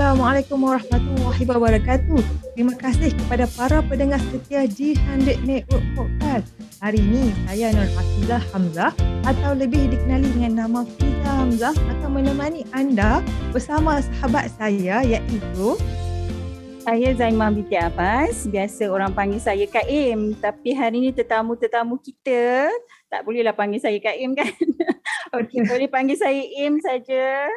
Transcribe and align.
Assalamualaikum 0.00 0.64
warahmatullahi 0.64 1.44
wabarakatuh. 1.44 2.20
Terima 2.56 2.72
kasih 2.72 3.12
kepada 3.12 3.44
para 3.52 3.84
pendengar 3.84 4.16
setia 4.32 4.64
G100 4.64 5.44
Network 5.44 5.84
Podcast. 5.92 6.56
Hari 6.80 7.04
ini 7.04 7.28
saya 7.44 7.68
Nur 7.76 7.84
Hafilah 7.92 8.42
Hamzah 8.48 8.92
atau 9.28 9.52
lebih 9.52 9.92
dikenali 9.92 10.24
dengan 10.32 10.64
nama 10.64 10.88
Fiza 10.88 11.30
Hamzah 11.44 11.76
akan 11.76 12.16
menemani 12.16 12.64
anda 12.72 13.20
bersama 13.52 14.00
sahabat 14.00 14.48
saya 14.56 15.04
iaitu 15.04 15.76
saya 16.80 17.12
Zaimah 17.12 17.52
binti 17.52 17.76
Abbas. 17.76 18.48
Biasa 18.48 18.88
orang 18.88 19.12
panggil 19.12 19.36
saya 19.36 19.68
Kak 19.68 19.84
Im. 19.84 20.32
Tapi 20.32 20.80
hari 20.80 20.96
ini 20.96 21.10
tetamu-tetamu 21.12 22.00
kita 22.00 22.72
tak 23.12 23.20
bolehlah 23.28 23.52
panggil 23.52 23.84
saya 23.84 24.00
Kak 24.00 24.16
Im 24.16 24.32
kan. 24.32 24.48
Okey, 25.36 25.60
boleh 25.68 25.92
panggil 25.92 26.16
saya 26.16 26.40
Im 26.40 26.80
saja. 26.80 27.52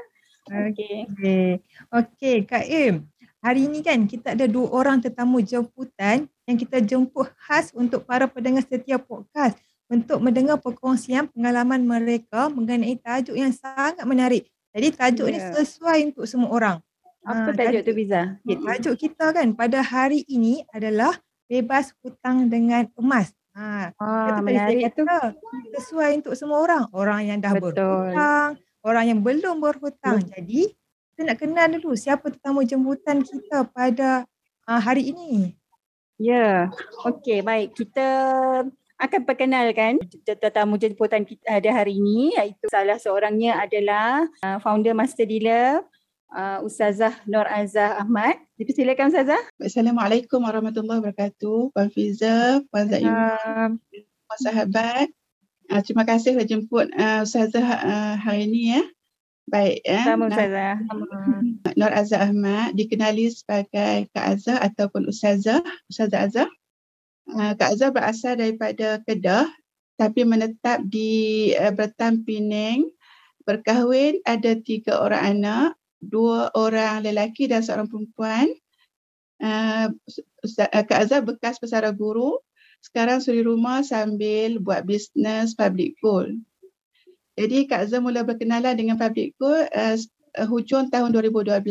Okey. 0.50 1.08
Okey, 1.08 1.56
okay, 1.92 2.36
Kak 2.44 2.66
Im. 2.68 3.08
Hari 3.44 3.68
ini 3.68 3.84
kan 3.84 4.08
kita 4.08 4.40
ada 4.40 4.48
dua 4.48 4.72
orang 4.72 5.04
tetamu 5.04 5.44
jemputan 5.44 6.32
yang 6.48 6.58
kita 6.60 6.80
jemput 6.80 7.28
khas 7.36 7.76
untuk 7.76 8.08
para 8.08 8.28
pendengar 8.28 8.64
setiap 8.64 9.04
podcast 9.04 9.60
untuk 9.92 10.24
mendengar 10.24 10.60
perkongsian 10.64 11.28
pengalaman 11.32 11.84
mereka 11.84 12.48
mengenai 12.48 12.96
tajuk 13.00 13.36
yang 13.36 13.52
sangat 13.52 14.04
menarik. 14.08 14.48
Jadi 14.74 14.88
tajuk 14.96 15.28
yeah. 15.30 15.36
ni 15.36 15.40
ya. 15.40 15.52
sesuai 15.60 15.98
untuk 16.12 16.26
semua 16.26 16.50
orang. 16.50 16.78
Apa 17.24 17.52
ha, 17.52 17.56
tajuk 17.56 17.82
tu 17.88 17.92
Biza? 17.96 18.22
Tajuk 18.44 18.96
kita 19.00 19.32
kan 19.32 19.48
pada 19.56 19.80
hari 19.80 20.28
ini 20.28 20.64
adalah 20.72 21.16
bebas 21.48 21.96
hutang 22.04 22.52
dengan 22.52 22.90
emas. 23.00 23.32
Ha, 23.54 23.94
ah, 24.02 24.42
menarik 24.42 24.92
tu. 24.98 25.06
Sesuai 25.78 26.20
untuk 26.20 26.34
semua 26.34 26.58
orang. 26.58 26.84
Orang 26.90 27.22
yang 27.22 27.38
dah 27.38 27.54
Betul. 27.54 27.70
berhutang, 27.70 28.58
orang 28.84 29.16
yang 29.16 29.20
belum 29.24 29.64
berhutang. 29.64 30.22
Hmm. 30.22 30.30
Jadi 30.30 30.76
kita 31.14 31.22
nak 31.24 31.38
kenal 31.40 31.68
dulu 31.80 31.96
siapa 31.96 32.30
tetamu 32.30 32.68
jemputan 32.68 33.24
kita 33.24 33.66
pada 33.72 34.28
uh, 34.68 34.82
hari 34.84 35.16
ini. 35.16 35.56
Ya, 36.22 36.70
yeah. 36.70 37.08
okey 37.10 37.42
baik. 37.42 37.74
Kita 37.74 38.08
akan 39.02 39.22
perkenalkan 39.26 40.00
tetamu 40.24 40.78
jemputan 40.78 41.26
kita 41.26 41.60
pada 41.60 41.70
hari 41.74 41.98
ini 41.98 42.38
iaitu 42.38 42.70
salah 42.70 42.96
seorangnya 43.02 43.58
adalah 43.58 44.30
uh, 44.46 44.58
founder 44.62 44.94
Master 44.94 45.26
Dealer 45.26 45.82
uh, 46.34 46.60
Ustazah 46.66 47.14
Nur 47.30 47.46
Azah 47.46 48.02
Ahmad. 48.02 48.42
Dipersilakan 48.58 49.14
Ustazah. 49.14 49.42
Assalamualaikum 49.58 50.42
warahmatullahi 50.42 51.02
wabarakatuh. 51.02 51.74
Puan 51.74 51.90
Fiza, 51.94 52.62
Puan 52.70 52.90
Zaimah, 52.90 53.74
uh, 53.74 54.38
sahabat. 54.42 55.10
Uh, 55.74 55.82
terima 55.82 56.06
kasih 56.06 56.38
telah 56.38 56.46
jemput 56.46 56.86
uh, 56.94 57.26
Ustazah 57.26 57.66
uh, 57.66 58.14
hari 58.22 58.46
ini 58.46 58.78
ya. 58.78 58.84
Baik 59.50 59.82
ya. 59.82 60.06
Sama 60.06 60.30
Ustazah. 60.30 60.78
Nur 61.82 61.90
Azah 61.90 62.30
Ahmad 62.30 62.78
dikenali 62.78 63.34
sebagai 63.34 64.06
Kak 64.14 64.38
Azah 64.38 64.62
ataupun 64.62 65.10
Ustazah, 65.10 65.66
Ustazah 65.90 66.30
Azah. 66.30 66.50
Uh, 67.26 67.58
Kak 67.58 67.74
Azah 67.74 67.90
berasal 67.90 68.38
daripada 68.38 69.02
Kedah 69.02 69.50
tapi 69.98 70.22
menetap 70.22 70.86
di 70.86 71.50
uh, 71.58 71.74
Bertam 71.74 72.22
Penang. 72.22 72.94
Berkahwin 73.42 74.22
ada 74.30 74.54
tiga 74.62 75.02
orang 75.02 75.42
anak, 75.42 75.70
dua 75.98 76.54
orang 76.54 77.02
lelaki 77.02 77.50
dan 77.50 77.66
seorang 77.66 77.90
perempuan. 77.90 78.46
Uh, 79.42 79.90
Kak 80.70 81.10
Azah 81.10 81.26
bekas 81.26 81.58
pesara 81.58 81.90
guru 81.90 82.38
sekarang 82.84 83.24
suri 83.24 83.42
rumah 83.48 83.80
sambil 83.82 84.60
buat 84.60 84.84
bisnes 84.84 85.56
public 85.56 85.96
gold. 86.04 86.36
Jadi 87.40 87.66
Kak 87.66 87.90
Zah 87.90 88.04
mula 88.04 88.22
berkenalan 88.22 88.78
dengan 88.78 89.00
public 89.00 89.34
gold 89.40 89.66
uh, 89.74 89.98
hujung 90.46 90.92
tahun 90.92 91.16
2012 91.16 91.64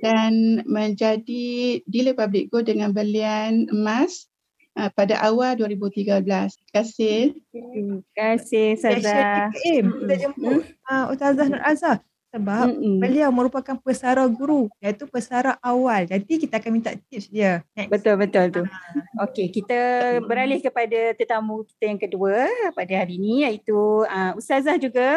dan 0.00 0.62
menjadi 0.64 1.80
dealer 1.84 2.16
public 2.16 2.48
gold 2.48 2.70
dengan 2.70 2.94
belian 2.94 3.68
emas 3.68 4.30
uh, 4.78 4.88
pada 4.94 5.20
awal 5.20 5.58
2013. 5.58 6.24
Terima 6.24 6.48
kasih. 6.72 7.36
Terima 7.52 8.00
kasih 8.16 8.66
Ustazah. 8.78 9.52
Kita 9.52 10.14
jemput 10.16 10.64
uh, 10.88 11.12
Ustazah 11.12 11.46
Nur 11.50 11.60
Azhar 11.66 12.00
sebab 12.36 12.68
Mm-mm. 12.68 13.00
beliau 13.00 13.32
merupakan 13.32 13.80
pesara 13.80 14.28
guru 14.28 14.68
iaitu 14.84 15.08
pesara 15.08 15.56
awal. 15.64 16.04
Jadi 16.04 16.44
kita 16.44 16.60
akan 16.60 16.70
minta 16.76 16.92
tips 16.92 17.32
dia. 17.32 17.64
Next. 17.72 17.88
Betul 17.88 18.20
betul 18.20 18.44
tu. 18.52 18.62
Ha. 18.68 19.24
Okey, 19.24 19.48
kita 19.48 19.80
beralih 20.28 20.60
kepada 20.60 21.16
tetamu 21.16 21.64
kita 21.64 21.84
yang 21.88 22.00
kedua 22.00 22.44
pada 22.76 22.92
hari 22.92 23.16
ini 23.16 23.48
iaitu 23.48 24.04
uh, 24.04 24.36
ustazah 24.36 24.76
juga 24.76 25.16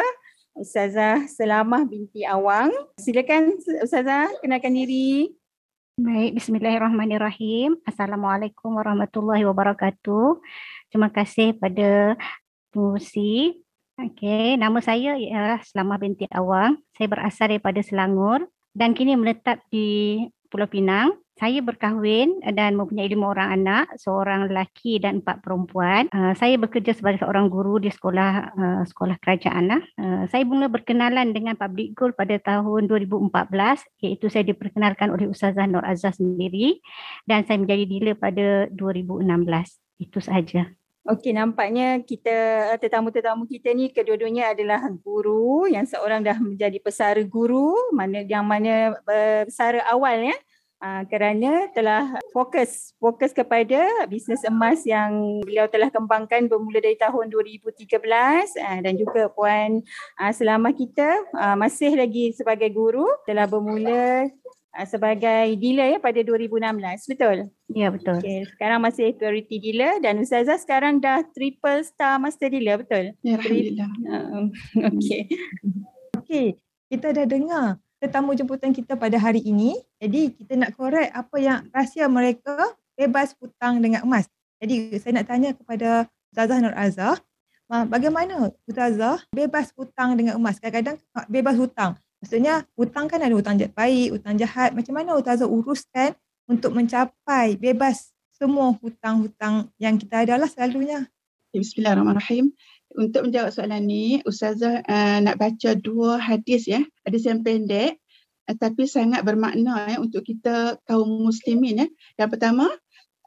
Ustazah 0.50 1.30
Selamah 1.30 1.86
binti 1.86 2.26
Awang. 2.26 2.74
Silakan 2.98 3.54
Ustazah 3.80 4.28
kenalkan 4.42 4.74
diri. 4.74 5.30
Baik, 5.94 6.42
bismillahirrahmanirrahim. 6.42 7.78
Assalamualaikum 7.86 8.74
warahmatullahi 8.74 9.46
wabarakatuh. 9.46 10.42
Terima 10.90 11.06
kasih 11.12 11.54
pada 11.54 12.18
pengurusi 12.74 13.62
Okey, 14.00 14.56
nama 14.56 14.80
saya 14.80 15.12
ialah 15.20 15.60
Selamah 15.60 16.00
binti 16.00 16.24
Awang. 16.32 16.80
Saya 16.96 17.04
berasal 17.12 17.52
daripada 17.52 17.84
Selangor 17.84 18.48
dan 18.72 18.96
kini 18.96 19.12
menetap 19.12 19.60
di 19.68 20.24
Pulau 20.48 20.64
Pinang. 20.64 21.20
Saya 21.36 21.60
berkahwin 21.60 22.40
dan 22.56 22.80
mempunyai 22.80 23.12
lima 23.12 23.28
orang 23.28 23.60
anak, 23.60 23.92
seorang 24.00 24.48
lelaki 24.48 25.04
dan 25.04 25.20
empat 25.20 25.44
perempuan. 25.44 26.08
Uh, 26.16 26.32
saya 26.32 26.56
bekerja 26.56 26.96
sebagai 26.96 27.20
seorang 27.20 27.52
guru 27.52 27.76
di 27.76 27.92
sekolah 27.92 28.32
uh, 28.56 28.82
sekolah 28.88 29.20
kerajaan. 29.20 29.84
Uh, 30.00 30.24
saya 30.32 30.48
mula 30.48 30.72
berkenalan 30.72 31.36
dengan 31.36 31.60
Public 31.60 31.92
Gold 31.92 32.16
pada 32.16 32.40
tahun 32.40 32.88
2014 32.88 33.36
iaitu 34.00 34.32
saya 34.32 34.48
diperkenalkan 34.48 35.12
oleh 35.12 35.28
Ustazah 35.28 35.68
Nur 35.68 35.84
Azhar 35.84 36.16
sendiri 36.16 36.80
dan 37.28 37.44
saya 37.44 37.60
menjadi 37.60 37.84
dealer 37.84 38.16
pada 38.16 38.64
2016. 38.72 39.28
Itu 40.00 40.24
sahaja. 40.24 40.72
Okey, 41.08 41.32
nampaknya 41.32 42.04
kita 42.04 42.36
tetamu-tetamu 42.76 43.48
kita 43.48 43.72
ni 43.72 43.88
kedua-duanya 43.88 44.52
adalah 44.52 44.84
guru 45.00 45.64
yang 45.64 45.88
seorang 45.88 46.20
dah 46.20 46.36
menjadi 46.36 46.76
pesara 46.76 47.24
guru 47.24 47.72
mana 47.96 48.20
yang 48.20 48.44
mana 48.44 48.92
pesara 49.08 49.80
awal 49.88 50.20
ya. 50.20 50.36
Uh, 50.80 51.04
kerana 51.12 51.68
telah 51.76 52.16
fokus 52.32 52.96
fokus 52.96 53.36
kepada 53.36 53.84
bisnes 54.08 54.40
emas 54.48 54.80
yang 54.88 55.40
beliau 55.44 55.68
telah 55.68 55.92
kembangkan 55.92 56.48
bermula 56.48 56.80
dari 56.80 56.96
tahun 56.96 57.28
2013 57.28 57.84
uh, 58.56 58.78
dan 58.80 58.94
juga 58.96 59.28
puan 59.28 59.84
uh, 60.16 60.32
selama 60.32 60.72
kita 60.72 61.20
masih 61.60 62.00
lagi 62.00 62.32
sebagai 62.32 62.72
guru 62.72 63.04
telah 63.28 63.44
bermula 63.44 64.24
sebagai 64.86 65.58
dealer 65.58 65.96
ya 65.96 65.98
pada 65.98 66.20
2016 66.22 67.10
betul? 67.10 67.36
Ya 67.74 67.88
betul. 67.90 68.22
Okay. 68.22 68.46
sekarang 68.54 68.80
masih 68.82 69.14
priority 69.18 69.58
dealer 69.58 69.98
dan 69.98 70.22
ustazah 70.22 70.58
sekarang 70.58 71.02
dah 71.02 71.26
triple 71.34 71.82
star 71.82 72.22
master 72.22 72.50
dealer 72.50 72.78
betul? 72.78 73.14
Ya 73.26 73.38
alhamdulillah. 73.38 73.90
uh, 74.06 74.46
okey. 74.94 75.22
Okey 76.22 76.46
kita 76.90 77.14
dah 77.14 77.26
dengar 77.26 77.66
tetamu 78.02 78.34
jemputan 78.34 78.74
kita 78.74 78.98
pada 78.98 79.14
hari 79.16 79.46
ini. 79.46 79.78
Jadi 80.02 80.34
kita 80.34 80.58
nak 80.58 80.74
korek 80.74 81.08
apa 81.14 81.36
yang 81.38 81.58
rahsia 81.70 82.10
mereka 82.10 82.58
bebas 82.98 83.32
hutang 83.38 83.78
dengan 83.78 84.02
emas. 84.02 84.26
Jadi 84.58 84.98
saya 84.98 85.22
nak 85.22 85.26
tanya 85.30 85.50
kepada 85.54 86.10
Ustazah 86.34 86.58
Nur 86.58 86.74
Azhar 86.74 87.16
bagaimana 87.86 88.50
Ustazah 88.66 89.22
bebas 89.30 89.70
hutang 89.78 90.18
dengan 90.18 90.36
emas? 90.36 90.58
Kadang-kadang 90.58 90.98
bebas 91.30 91.56
hutang 91.56 91.94
Maksudnya 92.20 92.68
hutang 92.76 93.08
kan 93.08 93.24
ada 93.24 93.32
hutang 93.32 93.56
baik, 93.56 94.20
hutang 94.20 94.36
jahat. 94.36 94.76
Macam 94.76 94.92
mana 94.92 95.16
Ustazah 95.16 95.48
uruskan 95.48 96.12
untuk 96.44 96.76
mencapai 96.76 97.56
bebas 97.56 98.12
semua 98.36 98.76
hutang-hutang 98.76 99.72
yang 99.80 99.96
kita 99.96 100.28
ada 100.28 100.36
lah 100.36 100.48
selalunya. 100.48 101.08
Bismillahirrahmanirrahim. 101.56 102.52
Untuk 102.92 103.24
menjawab 103.24 103.56
soalan 103.56 103.88
ni, 103.88 104.20
Ustazah 104.28 104.84
uh, 104.84 105.18
nak 105.24 105.40
baca 105.40 105.72
dua 105.72 106.20
hadis 106.20 106.68
ya. 106.68 106.84
Hadis 107.08 107.24
yang 107.24 107.40
pendek 107.40 107.96
uh, 108.48 108.56
tapi 108.56 108.84
sangat 108.84 109.24
bermakna 109.24 109.88
ya 109.88 109.96
untuk 109.96 110.20
kita 110.20 110.76
kaum 110.84 111.24
muslimin 111.24 111.84
ya. 111.84 111.88
Yang 112.20 112.36
pertama, 112.36 112.68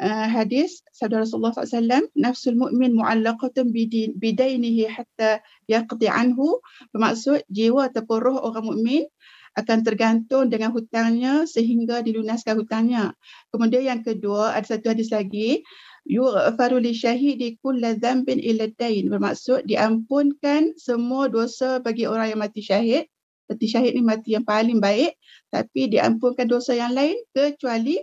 uh, 0.02 0.28
hadis 0.32 0.82
sabda 0.96 1.22
Rasulullah 1.22 1.54
SAW 1.54 2.10
nafsul 2.18 2.58
mu'min 2.58 2.98
mu'allaqatun 2.98 3.70
bidainihi 4.18 4.90
hatta 4.90 5.44
yaqdi 5.70 6.10
anhu 6.10 6.64
bermaksud 6.96 7.46
jiwa 7.52 7.92
ataupun 7.92 8.18
roh 8.24 8.38
orang 8.42 8.66
mukmin 8.66 9.04
akan 9.54 9.86
tergantung 9.86 10.50
dengan 10.50 10.74
hutangnya 10.74 11.46
sehingga 11.46 12.02
dilunaskan 12.02 12.58
hutangnya. 12.58 13.14
Kemudian 13.54 13.86
yang 13.86 14.02
kedua 14.02 14.58
ada 14.58 14.66
satu 14.66 14.98
hadis 14.98 15.14
lagi 15.14 15.62
yughfaru 16.10 16.82
li 16.82 16.92
syahidi 16.98 17.62
kulli 17.62 17.96
dhanbin 18.02 18.42
illa 18.42 18.68
dain 18.76 19.08
bermaksud 19.14 19.70
diampunkan 19.70 20.74
semua 20.76 21.30
dosa 21.30 21.78
bagi 21.80 22.10
orang 22.10 22.34
yang 22.34 22.42
mati 22.42 22.66
syahid. 22.66 23.06
Mati 23.46 23.70
syahid 23.70 23.94
ni 23.94 24.02
mati 24.02 24.34
yang 24.34 24.48
paling 24.48 24.82
baik 24.82 25.14
tapi 25.54 25.92
diampunkan 25.92 26.50
dosa 26.50 26.74
yang 26.74 26.96
lain 26.96 27.14
kecuali 27.36 28.02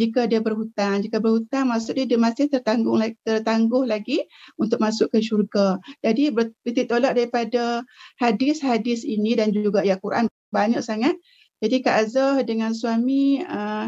jika 0.00 0.24
dia 0.24 0.40
berhutang. 0.40 1.04
Jika 1.04 1.20
berhutang 1.20 1.68
maksudnya 1.68 2.08
dia 2.08 2.18
masih 2.20 2.48
tertanggung 2.48 2.98
lagi, 3.00 3.16
tertangguh 3.24 3.84
lagi 3.84 4.24
untuk 4.56 4.80
masuk 4.80 5.12
ke 5.12 5.20
syurga. 5.20 5.78
Jadi 6.00 6.32
bertitik 6.32 6.88
tolak 6.88 7.16
daripada 7.16 7.84
hadis-hadis 8.16 9.04
ini 9.04 9.36
dan 9.36 9.52
juga 9.52 9.84
ya 9.84 10.00
Quran 10.00 10.28
banyak 10.52 10.84
sangat 10.84 11.16
Jadi 11.62 11.78
Kak 11.78 11.96
Azhar 12.10 12.42
dengan 12.42 12.74
suami 12.74 13.38
uh, 13.46 13.86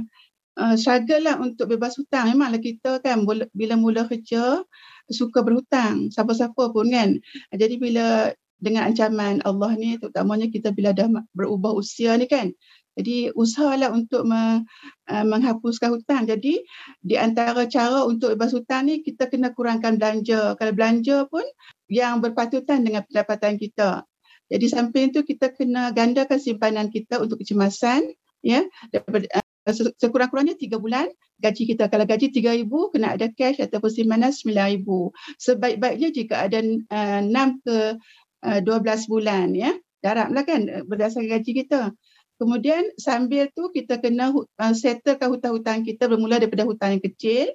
uh, 0.62 0.77
lah 1.19 1.35
untuk 1.43 1.67
bebas 1.75 1.99
hutang. 1.99 2.31
Memanglah 2.31 2.62
kita 2.62 3.03
kan 3.03 3.27
bila 3.51 3.75
mula 3.75 4.06
kerja 4.06 4.62
suka 5.11 5.43
berhutang. 5.43 6.15
Siapa-siapa 6.15 6.71
pun 6.71 6.87
kan. 6.95 7.19
Jadi 7.51 7.75
bila 7.83 8.31
dengan 8.62 8.89
ancaman 8.89 9.43
Allah 9.45 9.77
ni 9.77 9.99
terutamanya 9.99 10.49
kita 10.49 10.71
bila 10.71 10.95
dah 10.95 11.11
berubah 11.35 11.75
usia 11.75 12.15
ni 12.15 12.31
kan. 12.31 12.55
Jadi 12.94 13.35
usahalah 13.35 13.91
untuk 13.91 14.23
me, 14.23 14.62
uh, 15.11 15.25
menghapuskan 15.26 15.99
hutang. 15.99 16.31
Jadi 16.31 16.62
di 17.02 17.14
antara 17.19 17.67
cara 17.67 18.06
untuk 18.06 18.38
bebas 18.38 18.55
hutang 18.55 18.87
ni 18.87 19.02
kita 19.02 19.26
kena 19.26 19.50
kurangkan 19.50 19.99
belanja. 19.99 20.55
Kalau 20.55 20.73
belanja 20.73 21.26
pun 21.26 21.43
yang 21.91 22.23
berpatutan 22.23 22.87
dengan 22.87 23.02
pendapatan 23.02 23.58
kita. 23.58 24.06
Jadi 24.46 24.67
samping 24.70 25.11
itu 25.11 25.26
kita 25.26 25.50
kena 25.50 25.91
gandakan 25.91 26.38
simpanan 26.38 26.87
kita 26.93 27.19
untuk 27.19 27.43
kecemasan 27.43 28.14
ya 28.44 28.62
daripada 28.93 29.26
uh, 29.41 29.75
sekurang-kurangnya 29.96 30.61
tiga 30.61 30.76
bulan 30.76 31.08
gaji 31.41 31.64
kita 31.64 31.88
kalau 31.88 32.05
gaji 32.05 32.29
tiga 32.29 32.52
ribu 32.52 32.93
kena 32.93 33.17
ada 33.17 33.32
cash 33.32 33.56
ataupun 33.56 33.88
simpanan 33.88 34.31
sembilan 34.31 34.67
ribu 34.76 35.11
sebaik-baiknya 35.41 36.12
jika 36.12 36.44
ada 36.44 36.61
uh, 36.61 37.20
enam 37.25 37.56
ke 37.64 37.96
uh, 38.44 38.58
dua 38.61 38.85
belas 38.85 39.08
bulan 39.08 39.56
ya 39.56 39.73
darablah 40.05 40.44
kan 40.44 40.69
berdasarkan 40.85 41.41
gaji 41.41 41.64
kita 41.64 41.96
kemudian 42.36 42.82
sambil 42.98 43.48
tu 43.54 43.70
kita 43.70 43.98
kena 44.02 44.34
uh, 44.34 44.75
settlekan 44.75 45.31
hutang-hutang 45.31 45.86
kita 45.86 46.10
bermula 46.10 46.42
daripada 46.42 46.66
hutang 46.66 46.98
yang 46.98 47.04
kecil 47.04 47.52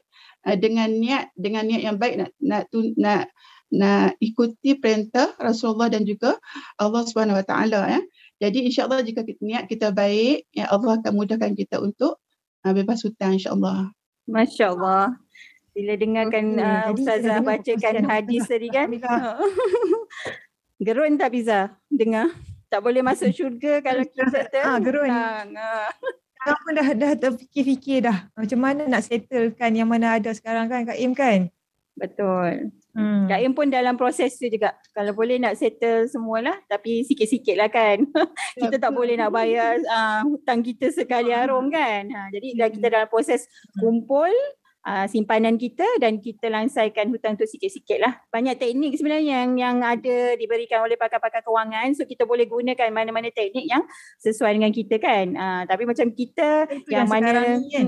uh, 0.48 0.58
dengan 0.58 0.90
niat 0.90 1.32
dengan 1.36 1.68
niat 1.68 1.82
yang 1.84 1.98
baik 2.00 2.16
nak 2.20 2.32
nak 2.40 2.64
tu, 2.72 2.94
nak 2.96 3.32
nak 3.70 4.18
ikuti 4.18 4.74
perintah 4.82 5.38
Rasulullah 5.38 5.94
dan 5.94 6.02
juga 6.04 6.42
Allah 6.82 7.06
Subhanahu 7.06 7.38
Wa 7.38 7.46
Taala 7.46 7.82
ya. 7.86 8.02
Jadi 8.40 8.66
insya-Allah 8.72 9.04
jika 9.04 9.22
kita, 9.28 9.44
niat 9.44 9.68
kita 9.68 9.92
baik, 9.92 10.48
ya 10.56 10.72
Allah 10.72 10.98
akan 10.98 11.12
mudahkan 11.12 11.54
kita 11.54 11.84
untuk 11.84 12.18
uh, 12.66 12.74
bebas 12.74 13.04
hutang 13.06 13.38
insya-Allah. 13.38 13.92
Masya-Allah. 14.26 15.20
Bila 15.76 15.94
dengarkan 16.00 16.46
okay. 16.58 16.66
uh, 16.66 16.96
ustazah 16.96 17.38
bacakan 17.46 17.96
hadis 18.10 18.48
tadi 18.48 18.72
kan. 18.74 18.90
gerun 20.86 21.20
tak 21.20 21.36
Biza? 21.36 21.76
Dengar. 21.92 22.32
Tak 22.70 22.80
boleh 22.86 23.02
masuk 23.02 23.34
syurga 23.34 23.82
kalau 23.82 24.06
kita. 24.06 24.40
Ah, 24.66 24.78
gerun. 24.78 25.10
Sekarang 26.40 26.60
pun 26.64 26.72
dah, 26.72 26.88
dah 26.96 27.12
terfikir-fikir 27.20 28.08
dah 28.08 28.32
macam 28.32 28.60
mana 28.64 28.88
nak 28.88 29.04
settlekan 29.04 29.76
yang 29.76 29.90
mana 29.92 30.16
ada 30.16 30.32
sekarang 30.32 30.72
kan 30.72 30.88
Kak 30.88 30.96
Im 30.96 31.12
kan? 31.12 31.52
Betul. 32.00 32.72
Hmm. 32.96 33.28
Kak 33.28 33.44
Im 33.44 33.52
pun 33.52 33.68
dalam 33.68 34.00
proses 34.00 34.40
tu 34.40 34.48
juga. 34.48 34.72
Kalau 34.96 35.12
boleh 35.12 35.36
nak 35.36 35.60
settle 35.60 36.08
semualah 36.08 36.56
tapi 36.72 37.04
sikit-sikit 37.04 37.60
lah 37.60 37.68
kan. 37.68 38.08
kita 38.62 38.80
tak 38.80 38.96
boleh 38.96 39.20
nak 39.20 39.36
bayar 39.36 39.84
uh, 39.84 40.24
hutang 40.24 40.64
kita 40.64 40.96
sekali 40.96 41.36
harum 41.36 41.68
kan. 41.68 42.08
Ha, 42.08 42.32
jadi 42.32 42.48
hmm. 42.56 42.72
kita 42.80 42.88
dalam 42.88 43.10
proses 43.12 43.44
kumpul 43.76 44.32
uh, 44.90 45.06
simpanan 45.06 45.62
kita 45.62 45.86
dan 46.02 46.18
kita 46.18 46.50
lansaikan 46.50 47.14
hutang 47.14 47.38
tu 47.38 47.46
sikit-sikit 47.46 48.02
lah. 48.02 48.18
Banyak 48.34 48.58
teknik 48.58 48.98
sebenarnya 48.98 49.46
yang 49.46 49.52
yang 49.54 49.78
ada 49.86 50.34
diberikan 50.34 50.82
oleh 50.82 50.98
pakar-pakar 50.98 51.46
kewangan. 51.46 51.94
So 51.94 52.10
kita 52.10 52.26
boleh 52.26 52.50
gunakan 52.50 52.90
mana-mana 52.90 53.30
teknik 53.30 53.70
yang 53.70 53.86
sesuai 54.18 54.58
dengan 54.58 54.74
kita 54.74 54.98
kan. 54.98 55.38
Uh, 55.38 55.64
tapi 55.70 55.86
macam 55.86 56.10
kita 56.10 56.66
Itu 56.66 56.90
yang, 56.90 57.06
mana... 57.06 57.62
Ni, 57.62 57.70
kan? 57.70 57.88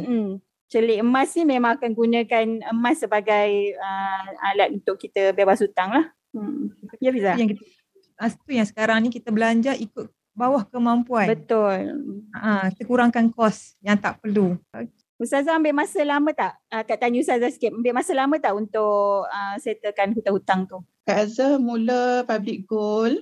celik 0.72 1.04
emas 1.04 1.36
ni 1.36 1.44
memang 1.44 1.76
akan 1.76 1.92
gunakan 1.92 2.48
emas 2.72 3.04
sebagai 3.04 3.76
uh, 3.76 4.24
alat 4.56 4.72
untuk 4.72 4.96
kita 4.96 5.36
bebas 5.36 5.60
hutang 5.60 5.92
lah. 5.92 6.06
Hmm. 6.32 6.72
Ya 7.04 7.12
Fiza? 7.12 7.36
Yang 7.36 7.60
kita, 7.60 7.64
itu 8.32 8.52
yang 8.56 8.68
sekarang 8.72 8.98
ni 9.04 9.10
kita 9.12 9.36
belanja 9.36 9.76
ikut 9.76 10.08
bawah 10.32 10.64
kemampuan. 10.72 11.28
Betul. 11.28 11.92
Ha, 12.32 12.72
kita 12.72 12.88
kurangkan 12.88 13.28
kos 13.36 13.76
yang 13.84 14.00
tak 14.00 14.24
perlu. 14.24 14.56
Ustazah 15.22 15.62
ambil 15.62 15.78
masa 15.78 16.02
lama 16.02 16.34
tak? 16.34 16.58
Uh, 16.74 16.82
Kak 16.82 16.98
tanya 16.98 17.22
Ustazah 17.22 17.54
sikit. 17.54 17.78
Ambil 17.78 17.94
masa 17.94 18.18
lama 18.18 18.42
tak 18.42 18.58
untuk 18.58 19.30
uh, 19.30 19.56
settlekan 19.62 20.18
hutang-hutang 20.18 20.66
tu? 20.66 20.82
Kak 21.06 21.30
Azhar 21.30 21.62
mula 21.62 22.26
public 22.26 22.66
goal 22.66 23.22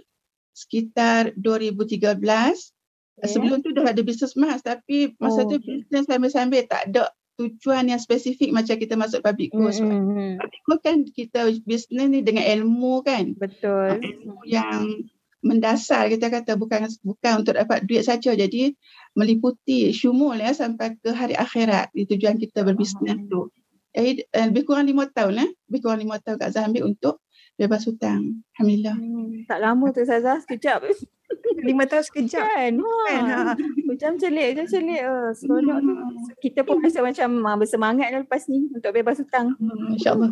sekitar 0.55 1.35
2013. 1.35 1.99
Okay. 1.99 3.27
Sebelum 3.27 3.59
tu 3.59 3.75
dah 3.75 3.83
ada 3.83 3.99
bisnes 3.99 4.31
emas 4.39 4.63
tapi 4.63 5.11
masa 5.19 5.43
oh, 5.43 5.51
tu 5.51 5.59
okay. 5.59 5.83
bisnes 5.83 6.07
sambil-sambil 6.07 6.63
tak 6.71 6.87
ada 6.87 7.11
tujuan 7.35 7.91
yang 7.91 7.99
spesifik 7.99 8.55
macam 8.55 8.79
kita 8.79 8.95
masuk 8.95 9.19
public 9.19 9.51
course. 9.51 9.83
Mm-hmm. 9.83 10.39
Public 10.39 10.61
course 10.63 10.83
kan 10.83 10.97
kita 11.03 11.51
bisnes 11.67 12.07
ni 12.15 12.23
dengan 12.23 12.47
ilmu 12.47 13.03
kan. 13.03 13.35
Betul. 13.35 13.99
Ilmu 13.99 14.47
yang 14.47 15.03
mendasar 15.39 16.11
kita 16.11 16.27
kata 16.27 16.59
bukan 16.59 16.91
bukan 17.01 17.43
untuk 17.43 17.55
dapat 17.55 17.83
duit 17.87 18.03
saja. 18.03 18.35
Jadi 18.35 18.75
meliputi 19.15 19.91
syumul 19.95 20.39
ya 20.39 20.51
sampai 20.51 20.95
ke 20.99 21.09
hari 21.11 21.35
akhirat 21.35 21.91
di 21.95 22.03
tujuan 22.07 22.35
kita 22.35 22.63
berbisnes 22.63 23.19
tu. 23.31 23.47
Eh, 23.95 24.21
lebih 24.31 24.69
kurang 24.69 24.85
lima 24.85 25.09
tahun 25.09 25.49
eh. 25.49 25.49
Lebih 25.67 25.79
kurang 25.81 25.99
lima 26.03 26.21
tahun 26.21 26.37
Kak 26.37 26.51
Zah 26.53 26.69
ambil 26.69 26.93
untuk 26.93 27.23
bebas 27.59 27.83
hutang. 27.89 28.45
Alhamdulillah. 28.55 28.95
Hmm, 28.95 29.43
tak 29.49 29.59
lama 29.59 29.85
tu 29.91 30.05
Zah, 30.05 30.39
sekejap. 30.45 30.85
lima 31.67 31.83
tahun 31.89 32.05
sekejap. 32.07 32.45
Kan? 32.45 32.73
kan? 32.79 33.23
Ha. 33.27 33.53
Macam 33.89 34.11
celik, 34.15 34.47
macam 34.55 34.67
celik. 34.69 35.01
Oh, 35.03 35.29
seronok 35.35 35.77
tu. 35.83 35.93
Kita 36.39 36.63
pun 36.63 36.79
rasa 36.79 37.03
macam 37.03 37.29
uh, 37.43 37.57
bersemangat 37.59 38.13
lepas 38.13 38.47
ni 38.47 38.69
untuk 38.71 38.93
bebas 38.93 39.19
hutang. 39.19 39.57
Hmm, 39.59 39.97
InsyaAllah. 39.97 40.29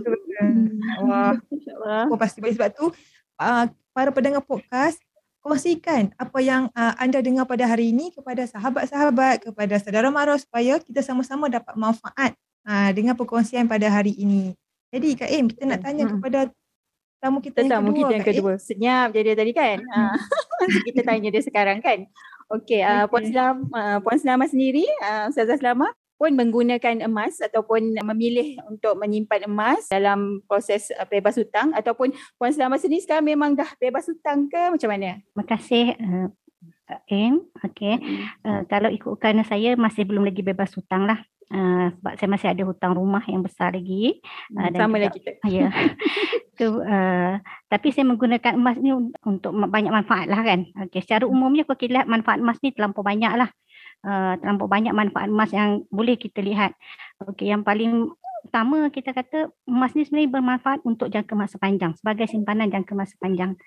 Wah. 1.03 1.33
InsyaAllah. 1.55 2.03
Oh, 2.13 2.17
pasti 2.21 2.39
sebab 2.39 2.69
tu 2.71 2.87
uh, 3.41 3.65
para 3.97 4.13
pendengar 4.13 4.45
podcast 4.45 5.01
kongsikan 5.41 6.13
apa 6.21 6.37
yang 6.37 6.69
uh, 6.77 6.93
anda 7.01 7.17
dengar 7.17 7.49
pada 7.49 7.65
hari 7.65 7.89
ini 7.89 8.13
kepada 8.13 8.45
sahabat-sahabat, 8.45 9.49
kepada 9.49 9.73
saudara 9.81 10.13
mara 10.13 10.37
supaya 10.37 10.77
kita 10.77 11.01
sama-sama 11.01 11.49
dapat 11.49 11.73
manfaat 11.73 12.37
uh, 12.69 12.93
dengan 12.93 13.17
perkongsian 13.17 13.65
pada 13.65 13.89
hari 13.89 14.13
ini. 14.13 14.53
Jadi 14.93 15.17
Kak 15.17 15.29
Im, 15.33 15.49
kita 15.49 15.65
nak 15.65 15.81
tanya 15.81 16.05
hmm. 16.05 16.13
kepada 16.13 16.39
tamu 17.17 17.41
kita 17.41 17.65
yang 17.65 17.73
tamu 17.73 17.89
kedua. 17.89 17.97
kita 17.97 18.13
yang 18.13 18.27
kedua. 18.29 18.53
Senyap 18.61 19.07
jadi 19.17 19.33
tadi 19.33 19.51
kan. 19.57 19.77
Hmm. 19.81 20.15
kita 20.93 21.01
tanya 21.01 21.27
dia 21.33 21.41
sekarang 21.41 21.81
kan. 21.81 22.05
Okey, 22.53 22.85
uh, 22.85 23.09
Puan 23.09 23.25
Selam, 23.25 23.65
uh, 23.73 23.97
Puan 24.05 24.21
Selama 24.21 24.45
sendiri, 24.45 24.85
uh, 25.01 25.27
Ustazah 25.33 25.57
Selama 25.57 25.89
pun 26.17 26.33
menggunakan 26.33 27.05
emas 27.05 27.37
ataupun 27.39 27.93
memilih 28.01 28.57
untuk 28.65 28.97
menyimpan 28.97 29.45
emas 29.45 29.85
dalam 29.87 30.41
proses 30.49 30.89
uh, 30.97 31.05
bebas 31.05 31.37
hutang 31.37 31.71
ataupun 31.77 32.11
Puan 32.35 32.51
Selama 32.51 32.81
sendiri 32.81 33.05
sekarang 33.05 33.29
memang 33.29 33.53
dah 33.53 33.69
bebas 33.77 34.09
hutang 34.09 34.49
ke 34.49 34.73
macam 34.73 34.89
mana? 34.89 35.21
Terima 35.21 35.45
kasih 35.45 35.85
uh, 35.93 36.27
M. 37.07 37.45
Okay. 37.61 37.99
Uh, 38.41 38.63
kalau 38.65 38.89
ikutkan 38.89 39.37
saya 39.45 39.77
masih 39.77 40.07
belum 40.07 40.25
lagi 40.25 40.41
bebas 40.41 40.73
hutang 40.73 41.05
lah. 41.05 41.21
Uh, 41.47 41.95
sebab 41.95 42.13
saya 42.19 42.29
masih 42.35 42.47
ada 42.51 42.63
hutang 42.67 42.91
rumah 42.91 43.23
yang 43.23 43.39
besar 43.39 43.71
lagi. 43.71 44.19
Uh, 44.51 44.67
dan 44.67 44.79
Sama 44.83 44.99
juga, 44.99 45.05
lagi 45.07 45.19
kita. 45.23 45.31
Ya. 45.47 45.69
tu, 46.59 46.83
uh, 46.83 47.39
tapi 47.71 47.87
saya 47.95 48.03
menggunakan 48.03 48.53
emas 48.57 48.75
ni 48.83 48.91
untuk 49.23 49.51
banyak 49.55 49.93
manfaat 49.93 50.27
lah 50.27 50.43
kan. 50.43 50.67
Okay. 50.87 50.99
Secara 51.03 51.23
umumnya 51.23 51.63
kalau 51.63 51.79
kita 51.79 52.01
lihat 52.01 52.07
manfaat 52.09 52.43
emas 52.43 52.59
ni 52.59 52.75
terlampau 52.75 53.03
banyak 53.05 53.31
lah. 53.31 53.47
Uh, 54.05 54.39
terlampau 54.39 54.69
banyak 54.69 54.93
manfaat 54.95 55.27
emas 55.27 55.51
yang 55.51 55.83
boleh 55.91 56.15
kita 56.15 56.39
lihat. 56.39 56.73
Okay. 57.33 57.51
Yang 57.51 57.63
paling 57.65 57.93
utama 58.47 58.87
kita 58.87 59.11
kata 59.11 59.51
emas 59.67 59.91
ni 59.97 60.07
sebenarnya 60.07 60.31
bermanfaat 60.39 60.79
untuk 60.87 61.11
jangka 61.11 61.33
masa 61.35 61.55
panjang. 61.59 61.91
Sebagai 61.97 62.29
simpanan 62.29 62.71
jangka 62.71 62.93
masa 62.95 63.17
panjang. 63.19 63.57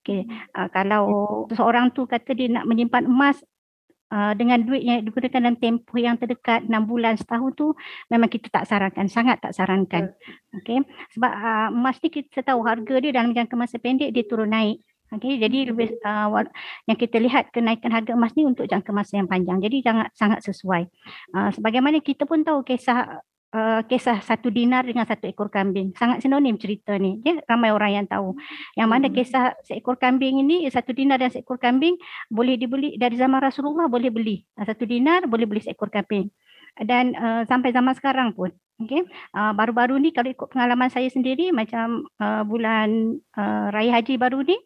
Okay. 0.00 0.24
Uh, 0.56 0.68
kalau 0.72 1.04
seorang 1.52 1.92
tu 1.92 2.08
kata 2.08 2.32
dia 2.32 2.48
nak 2.48 2.64
menyimpan 2.64 3.04
emas 3.04 3.36
uh, 4.12 4.32
dengan 4.34 4.60
duit 4.62 4.82
yang 4.82 5.06
digunakan 5.06 5.40
dalam 5.40 5.56
tempoh 5.56 5.98
yang 5.98 6.18
terdekat 6.18 6.66
6 6.66 6.70
bulan 6.84 7.14
setahun 7.16 7.50
tu 7.54 7.66
memang 8.10 8.28
kita 8.28 8.50
tak 8.50 8.66
sarankan 8.66 9.06
sangat 9.06 9.38
tak 9.38 9.54
sarankan 9.54 10.12
okey 10.60 10.82
sebab 11.16 11.32
uh, 11.32 11.68
emas 11.70 11.96
ni 12.02 12.10
kita 12.10 12.42
tahu 12.42 12.60
harga 12.66 12.94
dia 12.98 13.14
dalam 13.14 13.32
jangka 13.32 13.54
masa 13.54 13.78
pendek 13.78 14.10
dia 14.10 14.26
turun 14.26 14.50
naik 14.50 14.82
okey 15.16 15.42
jadi 15.42 15.74
lebih 15.74 15.98
uh, 16.02 16.44
yang 16.86 16.98
kita 16.98 17.16
lihat 17.18 17.50
kenaikan 17.50 17.90
harga 17.90 18.14
emas 18.14 18.34
ni 18.38 18.46
untuk 18.46 18.66
jangka 18.66 18.90
masa 18.94 19.18
yang 19.18 19.28
panjang 19.30 19.58
jadi 19.58 19.76
sangat 19.82 20.08
sangat 20.14 20.40
sesuai 20.46 20.82
uh, 21.34 21.50
sebagaimana 21.54 21.98
kita 22.02 22.26
pun 22.26 22.46
tahu 22.46 22.62
kisah 22.62 23.22
uh, 23.54 23.80
kisah 23.86 24.22
satu 24.22 24.48
dinar 24.50 24.86
dengan 24.86 25.06
satu 25.06 25.26
ekor 25.30 25.50
kambing. 25.50 25.94
Sangat 25.98 26.22
sinonim 26.22 26.56
cerita 26.58 26.96
ni. 26.96 27.18
Ya, 27.26 27.42
ramai 27.46 27.74
orang 27.74 28.02
yang 28.02 28.06
tahu. 28.06 28.34
Yang 28.78 28.88
mana 28.88 29.06
hmm. 29.10 29.14
kisah 29.14 29.44
seekor 29.66 29.96
kambing 29.98 30.42
ini, 30.42 30.66
satu 30.70 30.94
dinar 30.94 31.18
dan 31.18 31.30
seekor 31.30 31.58
kambing 31.58 31.98
boleh 32.30 32.56
dibeli 32.56 32.94
dari 32.96 33.18
zaman 33.18 33.42
Rasulullah 33.42 33.90
boleh 33.90 34.10
beli. 34.10 34.42
Satu 34.54 34.86
dinar 34.86 35.26
boleh 35.26 35.46
beli 35.46 35.62
seekor 35.62 35.90
kambing. 35.90 36.30
Dan 36.78 37.12
uh, 37.18 37.42
sampai 37.50 37.74
zaman 37.74 37.92
sekarang 37.98 38.32
pun. 38.32 38.54
Okay. 38.80 39.04
Uh, 39.36 39.52
baru-baru 39.52 40.00
ni 40.00 40.08
kalau 40.08 40.32
ikut 40.32 40.48
pengalaman 40.48 40.88
saya 40.88 41.12
sendiri 41.12 41.52
macam 41.52 42.08
uh, 42.16 42.40
bulan 42.48 43.20
uh, 43.36 43.68
Raya 43.68 44.00
Haji 44.00 44.16
baru 44.16 44.40
ni, 44.40 44.56